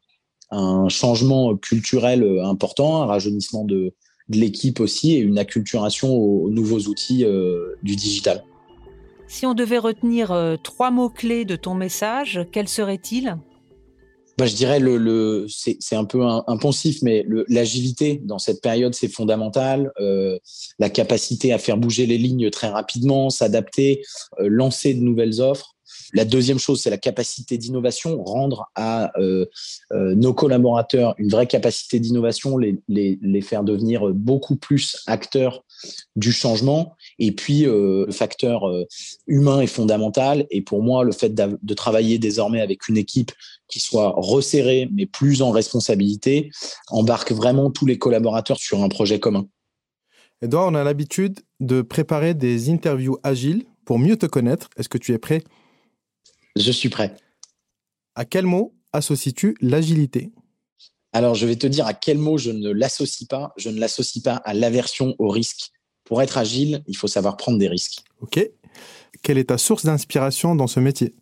changement 0.87 1.57
culturel 1.57 2.39
important, 2.41 3.03
un 3.03 3.05
rajeunissement 3.05 3.65
de, 3.65 3.93
l'équipe 4.29 4.79
aussi 4.79 5.13
et 5.13 5.19
une 5.19 5.39
acculturation 5.39 6.13
aux, 6.13 6.49
nouveaux 6.49 6.79
outils 6.79 7.23
euh, 7.23 7.75
du 7.83 7.95
digital. 7.95 8.43
Si 9.27 9.45
on 9.45 9.53
devait 9.53 9.77
retenir 9.77 10.31
euh, 10.31 10.55
trois 10.61 10.91
mots-clés 10.91 11.45
de 11.45 11.55
ton 11.55 11.73
message, 11.73 12.41
quels 12.51 12.69
seraient-ils? 12.69 13.37
Je 14.45 14.55
dirais 14.55 14.79
le, 14.79 14.97
le 14.97 15.47
c'est 15.49 15.95
un 15.95 16.05
peu 16.05 16.23
impensif, 16.47 17.01
mais 17.01 17.25
l'agilité 17.47 18.21
dans 18.23 18.39
cette 18.39 18.61
période 18.61 18.93
c'est 18.93 19.07
fondamental. 19.07 19.91
Euh, 19.99 20.37
la 20.79 20.89
capacité 20.89 21.53
à 21.53 21.57
faire 21.57 21.77
bouger 21.77 22.05
les 22.05 22.17
lignes 22.17 22.49
très 22.49 22.67
rapidement, 22.67 23.29
s'adapter, 23.29 24.03
lancer 24.39 24.93
de 24.93 25.01
nouvelles 25.01 25.41
offres. 25.41 25.76
La 26.13 26.25
deuxième 26.25 26.59
chose, 26.59 26.81
c'est 26.81 26.89
la 26.89 26.97
capacité 26.97 27.57
d'innovation, 27.57 28.23
rendre 28.23 28.69
à 28.75 29.11
euh, 29.19 29.45
euh, 29.91 30.15
nos 30.15 30.33
collaborateurs 30.33 31.15
une 31.17 31.29
vraie 31.29 31.47
capacité 31.47 31.99
d'innovation, 31.99 32.57
les, 32.57 33.41
faire 33.41 33.63
devenir 33.63 34.09
beaucoup 34.13 34.55
plus 34.55 34.97
acteurs 35.05 35.63
du 36.15 36.31
changement. 36.31 36.95
Et 37.19 37.31
puis, 37.31 37.65
euh, 37.65 38.05
le 38.05 38.11
facteur 38.11 38.63
humain 39.27 39.61
est 39.61 39.67
fondamental. 39.67 40.45
Et 40.49 40.61
pour 40.61 40.81
moi, 40.83 41.03
le 41.03 41.11
fait 41.11 41.33
de 41.33 41.73
travailler 41.73 42.19
désormais 42.19 42.61
avec 42.61 42.87
une 42.87 42.97
équipe 42.97 43.31
qui 43.67 43.79
soit 43.79 44.13
resserrée, 44.15 44.89
mais 44.93 45.05
plus 45.05 45.41
en 45.41 45.51
responsabilité, 45.51 46.49
embarque 46.89 47.31
vraiment 47.31 47.69
tous 47.69 47.85
les 47.85 47.97
collaborateurs 47.97 48.57
sur 48.57 48.83
un 48.83 48.89
projet 48.89 49.19
commun. 49.19 49.47
Edouard, 50.41 50.67
on 50.67 50.75
a 50.75 50.83
l'habitude 50.83 51.39
de 51.59 51.81
préparer 51.81 52.33
des 52.33 52.69
interviews 52.69 53.17
agiles 53.23 53.65
pour 53.85 53.97
mieux 53.97 54.17
te 54.17 54.25
connaître. 54.27 54.69
Est-ce 54.77 54.89
que 54.89 54.97
tu 54.97 55.13
es 55.13 55.17
prêt 55.17 55.43
je 56.59 56.71
suis 56.71 56.89
prêt. 56.89 57.15
À 58.15 58.25
quel 58.25 58.45
mot 58.45 58.73
associes-tu 58.93 59.55
l'agilité? 59.61 60.31
Alors, 61.13 61.35
je 61.35 61.47
vais 61.47 61.55
te 61.55 61.67
dire 61.67 61.87
à 61.87 61.93
quel 61.93 62.17
mot 62.17 62.37
je 62.37 62.51
ne 62.51 62.69
l'associe 62.69 63.27
pas. 63.27 63.53
Je 63.57 63.69
ne 63.69 63.79
l'associe 63.79 64.23
pas 64.23 64.35
à 64.35 64.53
l'aversion 64.53 65.15
au 65.19 65.29
risque. 65.29 65.71
Pour 66.03 66.21
être 66.21 66.37
agile, 66.37 66.83
il 66.87 66.95
faut 66.95 67.07
savoir 67.07 67.37
prendre 67.37 67.57
des 67.57 67.67
risques. 67.67 68.03
Ok. 68.21 68.39
Quelle 69.23 69.37
est 69.37 69.45
ta 69.45 69.57
source 69.57 69.85
d'inspiration 69.85 70.55
dans 70.55 70.67
ce 70.67 70.79
métier? 70.79 71.15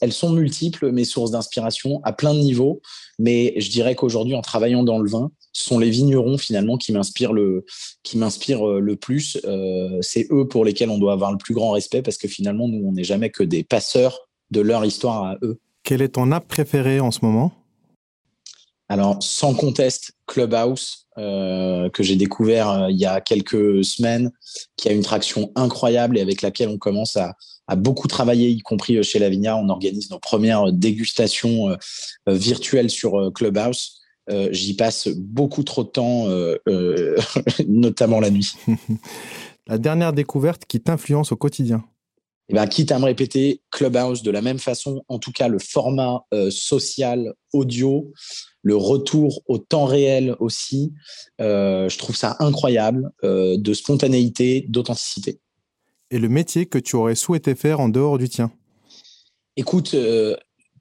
Elles 0.00 0.12
sont 0.12 0.30
multiples, 0.30 0.92
mes 0.92 1.04
sources 1.04 1.32
d'inspiration, 1.32 2.00
à 2.04 2.12
plein 2.12 2.32
de 2.32 2.38
niveaux. 2.38 2.80
Mais 3.18 3.54
je 3.56 3.70
dirais 3.70 3.94
qu'aujourd'hui, 3.94 4.34
en 4.34 4.42
travaillant 4.42 4.84
dans 4.84 4.98
le 4.98 5.10
vin, 5.10 5.32
ce 5.52 5.64
sont 5.64 5.78
les 5.78 5.90
vignerons 5.90 6.38
finalement 6.38 6.76
qui 6.76 6.92
m'inspirent 6.92 7.32
le, 7.32 7.64
qui 8.04 8.16
m'inspirent 8.16 8.68
euh, 8.68 8.80
le 8.80 8.96
plus. 8.96 9.38
Euh, 9.44 9.98
c'est 10.00 10.28
eux 10.30 10.46
pour 10.46 10.64
lesquels 10.64 10.90
on 10.90 10.98
doit 10.98 11.12
avoir 11.12 11.32
le 11.32 11.38
plus 11.38 11.54
grand 11.54 11.72
respect 11.72 12.02
parce 12.02 12.18
que 12.18 12.28
finalement, 12.28 12.68
nous, 12.68 12.86
on 12.86 12.92
n'est 12.92 13.04
jamais 13.04 13.30
que 13.30 13.42
des 13.42 13.64
passeurs 13.64 14.29
de 14.50 14.60
leur 14.60 14.84
histoire 14.84 15.24
à 15.24 15.36
eux. 15.42 15.58
Quelle 15.82 16.02
est 16.02 16.10
ton 16.10 16.30
app 16.32 16.46
préférée 16.46 17.00
en 17.00 17.10
ce 17.10 17.20
moment? 17.22 17.52
Alors, 18.90 19.22
sans 19.22 19.54
conteste, 19.54 20.12
Clubhouse, 20.26 21.06
euh, 21.16 21.88
que 21.90 22.02
j'ai 22.02 22.16
découvert 22.16 22.70
euh, 22.70 22.90
il 22.90 22.96
y 22.96 23.06
a 23.06 23.20
quelques 23.20 23.84
semaines, 23.84 24.32
qui 24.76 24.88
a 24.88 24.92
une 24.92 25.02
traction 25.02 25.52
incroyable 25.54 26.18
et 26.18 26.20
avec 26.20 26.42
laquelle 26.42 26.68
on 26.68 26.76
commence 26.76 27.16
à, 27.16 27.36
beaucoup 27.76 28.08
travailler, 28.08 28.50
y 28.50 28.58
compris 28.62 28.96
euh, 28.96 29.04
chez 29.04 29.20
Lavinia. 29.20 29.56
On 29.56 29.68
organise 29.68 30.10
nos 30.10 30.18
premières 30.18 30.72
dégustations 30.72 31.76
virtuelles 32.26 32.90
sur 32.90 33.32
Clubhouse. 33.32 34.00
J'y 34.50 34.74
passe 34.74 35.08
beaucoup 35.08 35.62
trop 35.62 35.84
de 35.84 35.88
temps, 35.88 36.26
notamment 37.68 38.18
la 38.18 38.30
nuit. 38.30 38.52
la 39.68 39.78
dernière 39.78 40.12
découverte 40.12 40.64
qui 40.66 40.80
t'influence 40.80 41.30
au 41.30 41.36
quotidien 41.36 41.84
eh 42.50 42.54
ben, 42.54 42.66
quitte 42.66 42.90
à 42.90 42.98
me 42.98 43.04
répéter, 43.04 43.62
Clubhouse 43.70 44.24
de 44.24 44.30
la 44.32 44.42
même 44.42 44.58
façon, 44.58 45.04
en 45.06 45.20
tout 45.20 45.30
cas 45.30 45.46
le 45.46 45.60
format 45.60 46.24
euh, 46.34 46.50
social 46.50 47.32
audio, 47.52 48.12
le 48.62 48.74
retour 48.74 49.42
au 49.46 49.58
temps 49.58 49.84
réel 49.84 50.34
aussi, 50.40 50.92
euh, 51.40 51.88
je 51.88 51.96
trouve 51.96 52.16
ça 52.16 52.36
incroyable, 52.40 53.12
euh, 53.22 53.56
de 53.56 53.72
spontanéité, 53.72 54.66
d'authenticité. 54.68 55.38
Et 56.10 56.18
le 56.18 56.28
métier 56.28 56.66
que 56.66 56.78
tu 56.78 56.96
aurais 56.96 57.14
souhaité 57.14 57.54
faire 57.54 57.78
en 57.78 57.88
dehors 57.88 58.18
du 58.18 58.28
tien? 58.28 58.50
Écoute, 59.56 59.94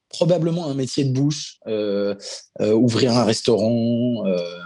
probablement 0.09 0.65
un 0.65 0.73
métier 0.73 1.03
de 1.03 1.13
bouche, 1.13 1.59
ouvrir 2.59 3.15
un 3.15 3.25
restaurant, 3.25 4.23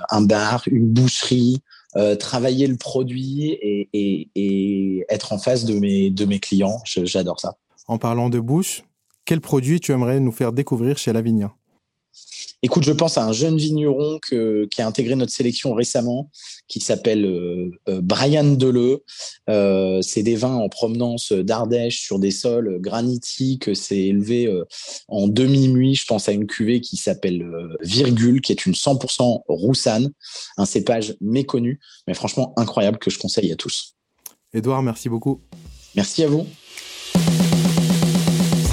un 0.10 0.22
bar, 0.22 0.64
une 0.68 0.88
boucherie, 0.88 1.62
euh, 1.96 2.16
travailler 2.16 2.68
le 2.68 2.78
produit 2.78 3.58
et, 3.62 5.06
être 5.10 5.34
en 5.34 5.38
face 5.38 5.66
de 5.66 5.78
mes, 5.78 6.10
de 6.10 6.26
mes 6.26 6.40
clients. 6.40 6.80
J'adore 6.86 7.40
ça. 7.40 7.58
En 7.88 7.98
parlant 7.98 8.30
de 8.30 8.40
bouche, 8.40 8.84
quel 9.26 9.42
produit 9.42 9.80
tu 9.80 9.92
aimerais 9.92 10.20
nous 10.20 10.32
faire 10.32 10.54
découvrir 10.54 10.98
chez 10.98 11.14
Lavinia? 11.14 11.54
Écoute, 12.66 12.86
je 12.86 12.94
pense 12.94 13.18
à 13.18 13.26
un 13.26 13.34
jeune 13.34 13.58
vigneron 13.58 14.20
qui 14.22 14.82
a 14.82 14.88
intégré 14.88 15.16
notre 15.16 15.34
sélection 15.34 15.74
récemment, 15.74 16.32
qui 16.70 16.80
s'appelle 16.80 17.26
euh, 17.26 17.70
euh, 17.90 18.00
Brian 18.02 18.56
Deleu. 18.56 19.04
Euh, 19.50 20.02
c'est 20.02 20.24
des 20.24 20.38
vins 20.38 20.56
en 20.56 20.70
provenance 20.70 21.34
d'Ardèche 21.34 22.00
sur 22.00 22.20
des 22.20 22.32
sols 22.32 22.80
granitiques. 22.80 23.76
C'est 23.76 24.00
élevé 24.00 24.50
en 25.10 25.28
demi-muit. 25.28 25.96
Je 25.96 26.06
pense 26.06 26.30
à 26.30 26.32
une 26.32 26.48
cuvée 26.48 26.80
qui 26.80 26.96
s'appelle 26.96 27.46
Virgule, 27.82 28.40
qui 28.40 28.54
est 28.54 28.66
une 28.66 28.74
100% 28.74 29.42
roussanne, 29.50 30.14
un 30.56 30.66
cépage 30.66 31.16
méconnu, 31.20 31.82
mais 32.08 32.14
franchement 32.14 32.54
incroyable 32.56 32.98
que 32.98 33.12
je 33.12 33.20
conseille 33.20 33.52
à 33.52 33.58
tous. 33.58 33.96
Édouard, 34.54 34.84
merci 34.84 35.10
beaucoup. 35.10 35.42
Merci 35.96 36.24
à 36.24 36.30
vous. 36.30 36.48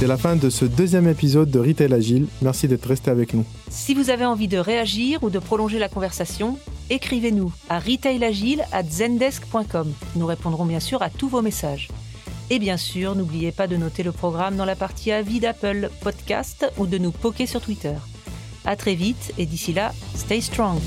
C'est 0.01 0.07
la 0.07 0.17
fin 0.17 0.35
de 0.35 0.49
ce 0.49 0.65
deuxième 0.65 1.07
épisode 1.09 1.51
de 1.51 1.59
Retail 1.59 1.93
Agile. 1.93 2.27
Merci 2.41 2.67
d'être 2.67 2.87
resté 2.87 3.11
avec 3.11 3.35
nous. 3.35 3.45
Si 3.69 3.93
vous 3.93 4.09
avez 4.09 4.25
envie 4.25 4.49
de 4.49 4.57
réagir 4.57 5.23
ou 5.23 5.29
de 5.29 5.39
prolonger 5.39 5.79
la 5.79 5.91
conversation, 5.91 6.57
écrivez-nous 6.89 7.53
à 7.69 7.79
retailagile@zendesk.com. 7.79 9.93
Nous 10.17 10.25
répondrons 10.25 10.65
bien 10.65 10.81
sûr 10.81 11.03
à 11.03 11.11
tous 11.11 11.29
vos 11.29 11.43
messages. 11.43 11.89
Et 12.49 12.59
bien 12.59 12.79
sûr, 12.79 13.15
n'oubliez 13.15 13.53
pas 13.53 13.67
de 13.67 13.77
noter 13.77 14.03
le 14.03 14.13
programme 14.13 14.57
dans 14.57 14.65
la 14.65 14.75
partie 14.75 15.13
avis 15.13 15.39
d'Apple 15.39 15.91
Podcast 16.01 16.73
ou 16.79 16.87
de 16.87 16.97
nous 16.97 17.11
poker 17.11 17.47
sur 17.47 17.61
Twitter. 17.61 17.97
À 18.65 18.77
très 18.77 18.95
vite 18.95 19.35
et 19.37 19.45
d'ici 19.45 19.75
là, 19.75 19.93
stay 20.15 20.41
strong. 20.41 20.79